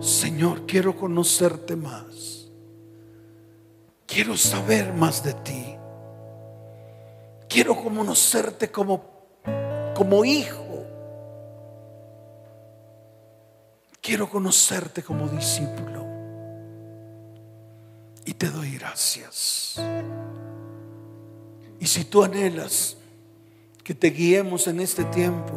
Señor, 0.00 0.66
quiero 0.66 0.96
conocerte 0.96 1.74
más. 1.74 2.48
Quiero 4.06 4.36
saber 4.36 4.92
más 4.92 5.22
de 5.24 5.34
ti. 5.34 5.76
Quiero 7.48 7.76
conocerte 7.76 8.70
como, 8.70 9.02
como 9.94 10.24
hijo. 10.24 10.84
Quiero 14.00 14.30
conocerte 14.30 15.02
como 15.02 15.26
discípulo. 15.26 16.06
Y 18.24 18.34
te 18.34 18.48
doy 18.50 18.78
gracias. 18.78 19.80
Y 21.86 21.88
si 21.88 22.04
tú 22.04 22.22
anhelas 22.24 22.96
que 23.84 23.94
te 23.94 24.10
guiemos 24.10 24.66
en 24.66 24.80
este 24.80 25.04
tiempo. 25.04 25.52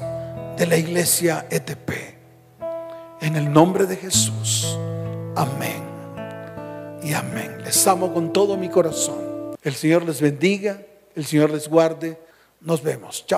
de 0.57 0.67
la 0.67 0.77
iglesia 0.77 1.47
ETP. 1.51 1.91
En 3.21 3.37
el 3.37 3.53
nombre 3.53 3.87
de 3.87 3.97
Jesús. 3.97 4.79
Amén. 5.37 5.83
Y 7.03 7.13
amén. 7.13 7.63
Les 7.65 7.87
amo 7.87 8.13
con 8.13 8.33
todo 8.33 8.57
mi 8.57 8.69
corazón. 8.69 9.57
El 9.63 9.75
Señor 9.75 10.05
les 10.05 10.21
bendiga. 10.21 10.81
El 11.15 11.27
Señor 11.27 11.51
les 11.51 11.69
guarde. 11.69 12.19
Nos 12.61 12.83
vemos. 12.83 13.25
Chao. 13.27 13.37